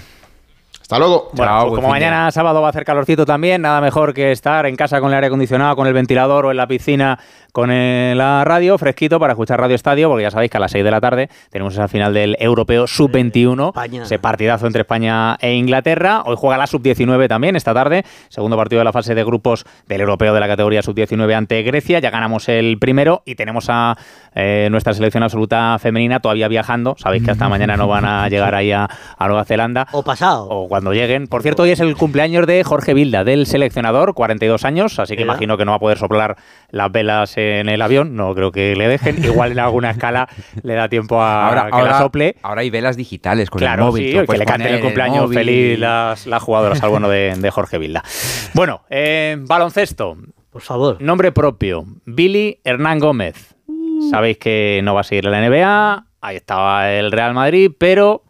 Hasta 0.90 0.98
luego. 0.98 1.30
Bueno, 1.34 1.52
Chao, 1.52 1.68
pues 1.68 1.82
como 1.82 1.90
mañana 1.90 2.32
sábado 2.32 2.62
va 2.62 2.68
a 2.68 2.70
hacer 2.72 2.84
calorcito 2.84 3.24
también, 3.24 3.62
nada 3.62 3.80
mejor 3.80 4.12
que 4.12 4.32
estar 4.32 4.66
en 4.66 4.76
casa 4.76 5.00
con 5.00 5.10
el 5.10 5.16
aire 5.16 5.28
acondicionado, 5.28 5.76
con 5.76 5.86
el 5.86 5.94
ventilador 5.94 6.48
o 6.48 6.52
en 6.52 6.58
la 6.58 6.66
piscina 6.66 7.20
con 7.60 7.72
eh, 7.74 8.14
la 8.16 8.46
radio, 8.46 8.78
fresquito 8.78 9.20
para 9.20 9.34
escuchar 9.34 9.60
Radio 9.60 9.76
Estadio, 9.76 10.08
porque 10.08 10.24
ya 10.24 10.32
sabéis 10.32 10.50
que 10.50 10.56
a 10.56 10.62
las 10.62 10.72
6 10.72 10.82
de 10.82 10.92
la 10.92 11.02
tarde 11.02 11.30
tenemos 11.50 11.74
esa 11.74 11.90
final 11.90 12.14
del 12.14 12.38
Europeo 12.40 12.88
Sub-21, 12.88 13.68
España. 13.68 14.04
ese 14.04 14.18
partidazo 14.18 14.66
entre 14.66 14.84
España 14.84 15.36
e 15.42 15.56
Inglaterra. 15.56 16.24
Hoy 16.26 16.38
juega 16.38 16.58
la 16.58 16.68
Sub-19 16.68 17.28
también 17.28 17.58
esta 17.58 17.74
tarde, 17.74 18.06
segundo 18.30 18.56
partido 18.56 18.80
de 18.80 18.86
la 18.86 18.94
fase 18.94 19.14
de 19.14 19.26
grupos 19.26 19.66
del 19.90 20.00
Europeo 20.00 20.34
de 20.34 20.40
la 20.40 20.48
categoría 20.48 20.82
Sub-19 20.82 21.34
ante 21.34 21.62
Grecia. 21.64 22.00
Ya 22.00 22.12
ganamos 22.12 22.48
el 22.48 22.78
primero 22.80 23.24
y 23.26 23.36
tenemos 23.36 23.66
a 23.68 23.98
eh, 24.36 24.70
nuestra 24.72 24.94
selección 24.94 25.24
absoluta 25.24 25.78
femenina 25.80 26.22
todavía 26.22 26.48
viajando. 26.48 26.96
Sabéis 26.98 27.26
que 27.26 27.32
hasta 27.32 27.50
mañana 27.50 27.76
no 27.76 27.90
van 27.90 28.06
a 28.06 28.30
llegar 28.30 28.56
ahí 28.56 28.72
a, 28.72 28.88
a 29.18 29.28
Nueva 29.28 29.44
Zelanda 29.44 29.86
O 29.92 30.02
pasado. 30.02 30.48
o 30.48 30.70
cuando 30.70 30.94
lleguen. 30.94 31.28
Por 31.28 31.42
cierto, 31.42 31.64
hoy 31.64 31.72
es 31.72 31.82
el 31.82 31.98
cumpleaños 31.98 32.48
de 32.48 32.64
Jorge 32.64 32.94
Vilda, 32.94 33.26
del 33.26 33.46
seleccionador, 33.48 34.14
42 34.14 34.64
años, 34.64 34.98
así 34.98 35.18
que 35.18 35.24
imagino 35.24 35.58
que 35.58 35.66
no 35.66 35.72
va 35.74 35.76
a 35.76 35.82
poder 35.82 35.98
soplar 35.98 36.38
las 36.72 36.90
velas 36.90 37.34
en 37.50 37.70
el 37.70 37.82
avión, 37.82 38.16
no 38.16 38.34
creo 38.36 38.52
que 38.52 38.76
le 38.76 38.88
dejen. 38.88 39.24
Igual 39.24 39.52
en 39.54 39.60
alguna 39.60 39.92
escala 39.92 40.28
le 40.64 40.74
da 40.76 40.88
tiempo 40.90 41.22
a 41.22 41.48
Ahora, 41.48 41.66
que 41.68 41.76
ahora, 41.76 41.92
la 41.92 41.98
sople. 42.00 42.36
ahora 42.42 42.62
hay 42.62 42.70
velas 42.70 42.96
digitales 42.98 43.50
con 43.50 43.60
Claro, 43.60 43.84
el 43.84 43.88
móvil. 43.90 44.20
sí, 44.22 44.26
que 44.28 44.38
le 44.38 44.46
canten 44.46 44.68
el 44.68 44.76
en 44.76 44.82
cumpleaños 44.82 45.34
feliz 45.34 45.78
las, 45.80 46.28
las 46.28 46.42
jugadoras 46.44 46.82
al 46.84 46.90
bueno 46.90 47.10
de, 47.10 47.34
de 47.38 47.52
Jorge 47.52 47.78
Vilda. 47.78 48.04
Bueno, 48.54 48.84
eh, 48.90 49.38
baloncesto, 49.40 50.18
Por 50.52 50.62
favor. 50.62 51.02
nombre 51.02 51.32
propio, 51.32 51.86
Billy 52.06 52.60
Hernán 52.64 53.00
Gómez. 53.00 53.56
Sabéis 54.12 54.38
que 54.38 54.80
no 54.84 54.94
va 54.94 55.02
a 55.02 55.04
seguir 55.04 55.26
en 55.26 55.32
la 55.32 55.42
NBA, 55.50 56.06
ahí 56.22 56.36
estaba 56.38 56.92
el 56.92 57.12
Real 57.12 57.34
Madrid, 57.34 57.72
pero 57.78 58.24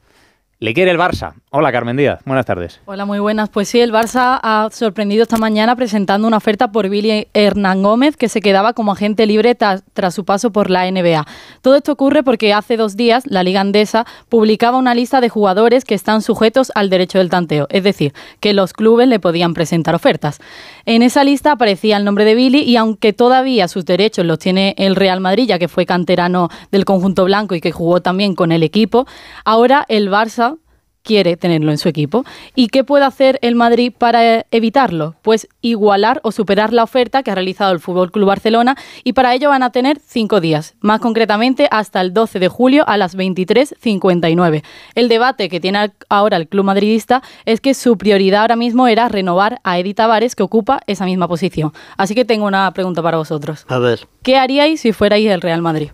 le 0.60 0.74
quiere 0.74 0.92
el 0.92 0.98
Barça. 0.98 1.34
Hola, 1.52 1.72
Carmen 1.72 1.98
Díaz, 1.98 2.20
buenas 2.26 2.46
tardes. 2.46 2.80
Hola, 2.86 3.06
muy 3.06 3.18
buenas. 3.18 3.50
Pues 3.50 3.70
sí, 3.70 3.80
el 3.80 3.92
Barça 3.92 4.40
ha 4.44 4.70
sorprendido 4.72 5.24
esta 5.24 5.38
mañana 5.38 5.76
presentando 5.76 6.28
una 6.28 6.38
oferta 6.38 6.72
por 6.72 6.90
Billy 6.90 7.28
Hernán 7.34 7.82
Gómez, 7.82 8.18
que 8.18 8.30
se 8.30 8.40
quedaba 8.40 8.74
como 8.74 8.92
agente 8.92 9.26
libre 9.26 9.56
tras, 9.56 9.82
su 10.14 10.26
paso 10.26 10.52
por 10.52 10.70
la 10.70 10.86
NBA. 10.92 11.26
Todo 11.64 11.78
esto 11.78 11.94
ocurre 11.94 12.22
porque 12.22 12.54
hace 12.54 12.78
dos 12.78 12.96
días 12.96 13.24
la 13.26 13.42
Liga 13.42 13.62
Andesa 13.62 14.06
publicaba 14.30 14.78
una 14.78 14.94
lista 14.94 15.22
de 15.22 15.30
jugadores 15.30 15.86
que 15.86 15.96
están 15.96 16.22
sujetos 16.22 16.72
al 16.76 16.92
derecho 16.92 17.18
del 17.18 17.32
tanteo, 17.32 17.66
es 17.72 17.84
decir, 17.84 18.14
que 18.42 18.54
los 18.54 18.72
clubes 18.72 19.08
le 19.08 19.20
podían 19.20 19.56
presentar 19.56 19.96
ofertas. 19.96 20.40
En 20.86 21.02
esa 21.02 21.24
lista 21.24 21.54
aparecía 21.54 21.98
el 21.98 22.06
nombre 22.06 22.26
de 22.26 22.36
Billy 22.36 22.60
y 22.60 22.78
aunque 22.78 23.12
todavía 23.12 23.68
sus 23.68 23.86
derechos 23.86 24.24
los 24.24 24.38
tiene 24.38 24.76
el 24.78 24.96
Real 24.96 25.20
Madrid, 25.20 25.48
ya 25.48 25.58
que 25.58 25.68
fue 25.68 25.88
canterano 25.88 26.50
del 26.70 26.86
conjunto 26.86 27.26
blanco 27.26 27.56
y 27.56 27.60
que 27.60 27.72
jugó 27.72 28.04
también 28.04 28.36
con 28.36 28.52
el 28.52 28.62
equipo, 28.62 29.08
ahora 29.46 29.84
el 29.90 30.12
Barça 30.12 30.60
quiere 31.04 31.38
tenerlo 31.38 31.72
en 31.72 31.78
su 31.78 31.90
equipo. 31.90 32.26
¿Y 32.56 32.68
qué 32.68 32.84
puede 32.84 33.06
hacer 33.06 33.40
el 33.42 33.56
Madrid 33.56 33.94
para 33.98 34.46
evitarlo? 34.52 35.16
Pues 35.22 35.48
igualar 35.62 36.20
o 36.24 36.32
superar 36.32 36.74
la 36.74 36.84
oferta 36.84 37.24
que 37.24 37.32
ha 37.32 37.36
realizado 37.36 37.72
el 37.72 37.80
Fútbol 37.80 38.12
Club 38.12 38.28
Barcelona 38.28 38.76
y 39.04 39.14
para 39.14 39.34
ello 39.34 39.50
van 39.50 39.64
a 39.64 39.72
tener 39.72 40.00
cinco 40.06 40.40
días, 40.40 40.76
más 40.80 41.00
concretamente 41.00 41.68
hasta 41.72 42.02
el 42.02 42.14
12 42.14 42.40
de 42.40 42.48
julio 42.48 42.84
a 42.88 42.98
las 42.98 43.18
23.59. 43.18 44.64
El 44.96 45.10
debate 45.10 45.50
que 45.50 45.60
tiene 45.60 45.92
ahora 46.10 46.38
el 46.38 46.48
club 46.48 46.66
madridista 46.66 47.22
es 47.46 47.62
que 47.62 47.74
su 47.74 47.98
prioridad 47.98 48.42
ahora 48.42 48.56
mismo 48.56 48.88
era 48.88 49.08
renovar 49.10 49.60
a 49.64 49.80
Edith 49.80 49.98
Tavares, 49.98 50.36
que 50.36 50.44
ocupa 50.44 50.82
esa 50.88 51.06
misma 51.06 51.28
posición. 51.28 51.74
Así 51.98 52.16
que 52.16 52.26
tengo 52.26 52.46
una 52.46 52.72
pregunta 52.74 53.02
para 53.02 53.18
vosotros. 53.18 53.66
A 53.68 53.80
ver. 53.80 54.08
¿Qué 54.24 54.38
haríais 54.38 54.82
si 54.82 54.94
fuerais 54.94 55.30
el 55.30 55.42
Real 55.42 55.62
Madrid? 55.62 55.90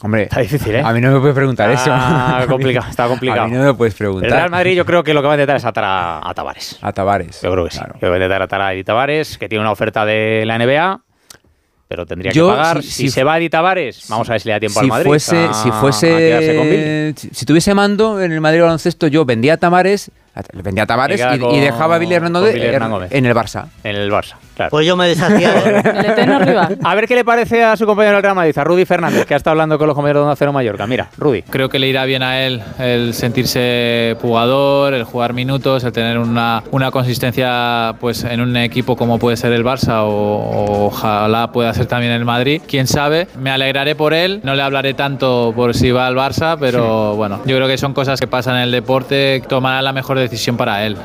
Hombre, 0.00 0.22
Está 0.24 0.40
difícil, 0.40 0.76
¿eh? 0.76 0.82
a 0.84 0.92
mí 0.92 1.00
no 1.00 1.10
me 1.10 1.18
puedes 1.18 1.34
preguntar 1.34 1.68
eso. 1.70 1.90
Ah, 1.92 2.44
complicado, 2.48 2.88
está 2.88 3.08
complicado. 3.08 3.42
A 3.42 3.46
mí 3.48 3.56
no 3.56 3.64
me 3.64 3.74
puedes 3.74 3.94
El 3.94 3.98
preguntar. 3.98 4.30
Real 4.30 4.50
Madrid 4.50 4.76
yo 4.76 4.86
creo 4.86 5.02
que 5.02 5.12
lo 5.12 5.20
que 5.22 5.26
va 5.26 5.32
a 5.32 5.36
intentar 5.36 5.56
es 5.56 5.64
atar 5.64 5.82
a, 5.84 6.20
a 6.30 6.34
Tavares. 6.34 6.78
A 6.82 6.92
Tavares. 6.92 7.40
Yo 7.42 7.50
creo 7.50 7.64
que 7.64 7.70
sí. 7.72 7.78
Claro. 7.78 7.96
Yo 8.00 8.08
va 8.08 8.14
a 8.14 8.18
intentar 8.18 8.42
atar 8.42 8.60
a 8.60 8.72
Edith 8.74 8.86
Tavares, 8.86 9.36
que 9.38 9.48
tiene 9.48 9.60
una 9.62 9.72
oferta 9.72 10.04
de 10.04 10.44
la 10.46 10.56
NBA, 10.56 11.00
pero 11.88 12.06
tendría 12.06 12.30
Yo, 12.30 12.48
que 12.50 12.56
pagar. 12.56 12.82
si- 12.82 12.88
Si, 12.90 13.02
si- 13.04 13.10
se 13.10 13.24
va 13.24 13.38
Edith 13.38 13.50
Tavares, 13.50 14.04
vamos 14.08 14.28
a 14.28 14.32
ver 14.34 14.40
si 14.40 14.48
le 14.48 14.52
da 14.52 14.60
tiempo 14.60 14.78
al 14.78 14.84
si 14.86 14.90
Madrid. 14.90 15.06
fuese, 15.08 15.36
a- 15.46 15.52
si 15.54 15.68
a 15.68 15.72
quedarse 15.72 16.56
con 16.56 16.66
fuese, 16.68 17.14
si, 17.16 17.28
si 17.32 17.46
tuviese 17.46 17.74
mando 17.74 18.22
en 18.22 18.30
el 18.30 18.40
Madrid 18.40 18.60
baloncesto, 18.60 19.08
yo 19.08 19.24
vendía 19.24 19.54
a 19.54 19.56
Tavares, 19.56 20.12
le 20.52 20.62
vendía 20.62 20.84
a 20.84 20.86
Tavares 20.86 21.20
Y 21.20 21.36
y, 21.36 21.38
con- 21.38 21.54
y 21.54 21.60
dejaba 21.60 21.96
a 21.96 21.98
Billy 21.98 22.14
Hernán 22.14 22.32
con 22.32 22.42
Gómez 22.42 22.54
Billy 22.54 22.66
Hernán 22.66 22.90
Gómez. 22.90 23.12
en 23.12 23.26
el 23.26 23.34
Barça. 23.34 23.66
En 23.84 23.96
el 23.96 24.10
Barça, 24.10 24.34
claro. 24.56 24.70
Pues 24.70 24.86
yo 24.86 24.96
me 24.96 25.08
deshacía 25.08 25.52
de... 25.54 26.78
A 26.84 26.94
ver 26.94 27.06
qué 27.06 27.14
le 27.14 27.24
parece 27.24 27.64
a 27.64 27.76
su 27.76 27.86
compañero 27.86 28.14
del 28.16 28.22
Real 28.22 28.34
Madrid, 28.34 28.56
a 28.58 28.64
Rudy 28.64 28.84
Fernández, 28.84 29.26
que 29.26 29.34
ha 29.34 29.36
estado 29.36 29.52
hablando 29.52 29.78
con 29.78 29.86
los 29.86 29.94
compañeros 29.94 30.20
de 30.20 30.24
Onda 30.24 30.36
Cero 30.36 30.52
Mallorca. 30.52 30.86
Mira, 30.86 31.08
Rudy. 31.16 31.42
Creo 31.42 31.68
que 31.68 31.78
le 31.78 31.88
irá 31.88 32.04
bien 32.04 32.22
a 32.22 32.40
él 32.42 32.62
el 32.78 33.14
sentirse 33.14 34.16
jugador, 34.20 34.94
el 34.94 35.04
jugar 35.04 35.32
minutos, 35.32 35.84
el 35.84 35.92
tener 35.92 36.18
una, 36.18 36.62
una 36.70 36.90
consistencia 36.90 37.94
pues 38.00 38.24
en 38.24 38.40
un 38.40 38.56
equipo 38.56 38.96
como 38.96 39.18
puede 39.18 39.36
ser 39.36 39.52
el 39.52 39.64
Barça 39.64 40.02
o, 40.02 40.08
o 40.08 40.86
ojalá 40.86 41.50
pueda 41.52 41.72
ser 41.74 41.86
también 41.86 42.12
el 42.12 42.24
Madrid. 42.24 42.60
Quién 42.66 42.86
sabe, 42.86 43.28
me 43.38 43.50
alegraré 43.50 43.94
por 43.94 44.14
él, 44.14 44.40
no 44.42 44.54
le 44.54 44.62
hablaré 44.62 44.94
tanto 44.94 45.52
por 45.54 45.74
si 45.74 45.90
va 45.90 46.06
al 46.06 46.14
Barça, 46.16 46.56
pero 46.58 47.14
bueno, 47.16 47.40
yo 47.46 47.56
creo 47.56 47.68
que 47.68 47.78
son 47.78 47.94
cosas 47.94 48.20
que 48.20 48.26
pasan 48.26 48.56
en 48.56 48.62
el 48.62 48.70
deporte, 48.72 49.42
tomará 49.48 49.82
la 49.82 49.92
mejor 49.92 50.16
decisión 50.18 50.27
para 50.56 50.84
él. 50.84 50.96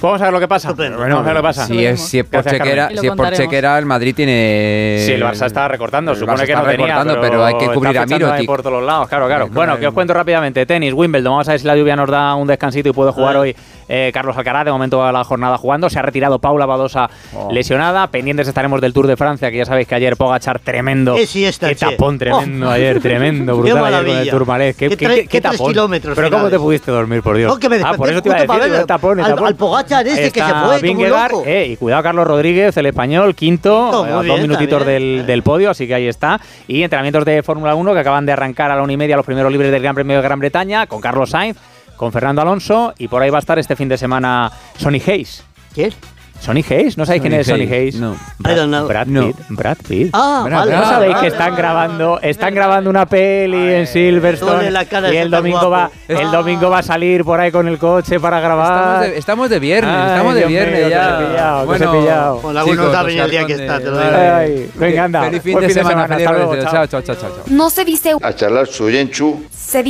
Vamos 0.00 0.20
a 0.20 0.24
ver 0.24 0.32
lo 0.32 0.40
que 0.40 0.48
pasa. 0.48 0.72
Vamos 0.72 1.00
a 1.00 1.04
ver 1.22 1.34
lo 1.34 1.40
que 1.40 1.42
pasa. 1.42 1.66
Si 1.66 1.84
es, 1.84 2.00
si 2.00 2.18
es 2.18 2.24
por 2.24 2.42
Gracias, 2.42 2.62
chequera, 2.62 2.88
si 2.88 3.06
es 3.06 3.12
por 3.14 3.32
chequera, 3.32 3.78
el 3.78 3.86
Madrid 3.86 4.14
tiene. 4.14 5.02
Sí, 5.04 5.12
el 5.12 5.22
Barça 5.22 5.46
está 5.46 5.68
recortando, 5.68 6.12
el 6.12 6.18
supone 6.18 6.38
Barça 6.38 6.46
que 6.46 6.52
está 6.52 6.62
no 6.62 6.68
tenía, 6.70 6.86
recortando, 6.86 7.20
pero 7.20 7.44
hay 7.44 7.54
que 7.54 7.64
está 7.64 7.74
cubrir 7.74 7.98
a 7.98 8.06
Mirotic. 8.06 8.46
por 8.46 8.62
todos 8.62 8.72
los 8.78 8.84
lados, 8.84 9.08
claro, 9.08 9.26
claro. 9.26 9.48
Bueno, 9.48 9.78
que 9.78 9.86
a 9.86 9.88
os 9.88 9.94
cuento 9.94 10.12
rápidamente. 10.14 10.66
Tenis, 10.66 10.92
Wimbledon, 10.92 11.32
vamos 11.32 11.48
a 11.48 11.52
ver 11.52 11.60
si 11.60 11.66
la 11.66 11.76
lluvia 11.76 11.96
nos 11.96 12.10
da 12.10 12.34
un 12.34 12.46
descansito 12.46 12.88
y 12.88 12.92
puede 12.92 13.12
jugar 13.12 13.36
hoy 13.36 13.56
eh, 13.88 14.10
Carlos 14.12 14.36
Alcaraz, 14.36 14.64
de 14.64 14.72
momento 14.72 14.98
va 14.98 15.12
la 15.12 15.24
jornada 15.24 15.56
jugando. 15.58 15.88
Se 15.88 15.98
ha 15.98 16.02
retirado 16.02 16.38
Paula 16.38 16.66
Badosa 16.66 17.08
Oh. 17.34 17.48
lesionada. 17.52 18.06
Pendientes 18.08 18.48
estaremos 18.48 18.80
del 18.80 18.92
Tour 18.92 19.06
de 19.06 19.16
Francia, 19.16 19.50
que 19.50 19.58
ya 19.58 19.64
sabéis 19.64 19.86
que 19.88 19.94
ayer 19.94 20.16
Pogachar 20.16 20.58
tremendo. 20.58 21.14
Qué 21.14 21.26
siesta, 21.26 21.68
Qué 21.68 21.76
che. 21.76 21.86
tapón 21.86 22.18
tremendo 22.18 22.68
Oh. 22.68 22.70
ayer, 22.70 23.00
tremendo, 23.00 23.54
Qué 23.62 23.72
brutal 23.72 23.94
ayer 23.94 24.06
con 24.06 24.16
el. 24.16 24.30
Tourmalet. 24.30 24.76
Qué, 24.76 24.88
Qué 24.90 24.96
qué, 24.96 25.26
qué 25.28 25.40
tapón. 25.40 25.68
kilómetros 25.72 26.16
Pero 26.16 26.30
¿cómo 26.30 26.48
te 26.48 26.58
pudiste 26.58 26.90
dormir, 26.90 27.22
por 27.22 27.36
Dios? 27.36 27.52
No, 27.52 27.58
que 27.58 27.68
me 27.68 27.76
ah, 27.84 27.94
por 27.96 28.08
eso 28.10 28.20
te 28.22 28.28
iba 28.28 28.36
a 28.36 28.40
decir, 28.42 28.70
ver 28.70 28.80
el 28.80 28.86
tapón, 28.86 29.18
el 29.20 29.24
al- 29.24 29.34
tapón. 29.34 29.56
Pogačar 30.04 30.18
ese 30.24 30.32
que 30.32 30.40
se 30.40 30.46
fue 30.46 30.60
como 30.62 30.80
Vingegaard, 30.80 31.32
loco. 31.32 31.44
eh, 31.46 31.66
y 31.68 31.76
cuidado 31.76 32.02
Carlos 32.02 32.26
Rodríguez, 32.26 32.76
el 32.76 32.86
español, 32.86 33.34
quinto, 33.34 33.90
Quinto, 33.90 34.04
a 34.04 34.10
dos 34.10 34.24
bien, 34.24 34.42
minutitos 34.42 34.84
del, 34.86 35.24
del 35.26 35.42
podio, 35.42 35.70
así 35.70 35.86
que 35.86 35.94
ahí 35.94 36.06
está. 36.08 36.40
Y 36.68 36.82
entrenamientos 36.82 37.24
de 37.24 37.42
Fórmula 37.42 37.74
1 37.74 37.94
que 37.94 38.00
acaban 38.00 38.26
de 38.26 38.32
arrancar 38.32 38.70
a 38.70 38.76
la 38.76 38.82
una 38.82 38.92
y 38.92 38.96
media 38.96 39.16
los 39.16 39.26
primeros 39.26 39.50
libres 39.52 39.70
del 39.70 39.82
Gran 39.82 39.94
Premio 39.94 40.16
de 40.16 40.22
Gran 40.22 40.38
Bretaña, 40.38 40.86
con 40.86 41.00
Carlos 41.00 41.30
Sainz, 41.30 41.56
con 41.96 42.12
Fernando 42.12 42.42
Alonso, 42.42 42.92
y 42.98 43.08
por 43.08 43.22
ahí 43.22 43.30
va 43.30 43.38
a 43.38 43.40
estar 43.40 43.58
este 43.58 43.76
fin 43.76 43.88
de 43.88 43.96
semana 43.98 44.50
Sonny 44.78 45.00
Hayes. 45.06 45.42
¿Quién? 45.74 45.92
¿Sonny 46.40 46.64
Hayes? 46.68 46.96
¿No 46.96 47.04
sabéis 47.06 47.22
quién 47.22 47.32
es 47.34 47.46
Sonny 47.46 47.64
Hayes? 47.64 47.96
No. 47.96 48.14
I 48.40 48.54
don't 48.54 48.68
know. 48.68 48.86
Brad 48.86 49.06
No. 49.06 49.26
Pitt. 49.26 49.36
Brad 49.48 49.76
Pitt. 49.88 50.10
Ah, 50.12 50.42
Brad- 50.46 50.58
vale. 50.60 50.76
¿No 50.76 50.84
sabéis 50.84 51.14
ah, 51.16 51.20
que 51.20 51.26
están 51.28 51.52
ah, 51.52 51.56
grabando, 51.56 52.20
están 52.22 52.54
grabando 52.54 52.90
una 52.90 53.06
peli 53.06 53.72
en 53.74 53.86
Silverstone 53.86 54.70
la 54.70 54.84
cara 54.84 55.08
y 55.08 55.12
de 55.12 55.22
el 55.22 55.30
tan 55.30 55.40
domingo 55.40 55.70
va, 55.70 55.90
guapo. 56.08 56.22
el 56.22 56.30
domingo 56.30 56.70
va 56.70 56.78
a 56.78 56.82
salir 56.82 57.24
por 57.24 57.40
ahí 57.40 57.50
con 57.50 57.66
el 57.66 57.78
coche 57.78 58.20
para 58.20 58.36
Estamos 58.38 58.58
grabar? 58.66 59.00
de, 59.10 59.18
estamos 59.18 59.50
de 59.50 59.58
viernes, 59.58 59.94
Ay, 59.96 60.10
estamos 60.10 60.34
de 60.34 60.40
Dios 60.40 60.50
viernes 60.50 60.78
mío, 60.78 60.84
que 60.84 60.90
ya. 60.90 61.06
os 61.16 61.22
he 61.22 61.26
pillado, 61.26 61.66
que 61.66 61.72
os 61.72 61.80
he 61.80 61.98
pillado. 62.00 62.40
Con 62.42 62.56
algunos 62.56 62.78
chicos, 62.78 62.92
saben 62.92 63.14
el 63.14 63.20
Oscar 63.24 63.30
día 63.30 63.46
que 63.46 63.52
Conde, 63.54 63.64
está, 63.66 63.78
te 63.78 63.84
lo 63.84 63.96
vale. 63.96 64.10
digo. 64.10 64.34
Ay, 64.36 64.70
venga, 64.76 65.04
anda. 65.04 65.22
Feliz 65.24 65.42
fin 65.42 65.58
de 65.60 65.70
semana, 65.70 66.06
feliz 66.08 66.26
hasta 66.26 66.38
luego. 66.38 66.56
Chao, 66.62 66.86
chao, 66.86 67.02
chao, 67.02 67.16
chao. 67.16 67.30
No 67.46 67.70
se 67.70 67.84
dice 67.84 68.12
A 68.22 68.32
charlar 68.34 68.66
su 68.66 68.90
Yenchu. 68.90 69.44
se 69.50 69.82
dice 69.82 69.86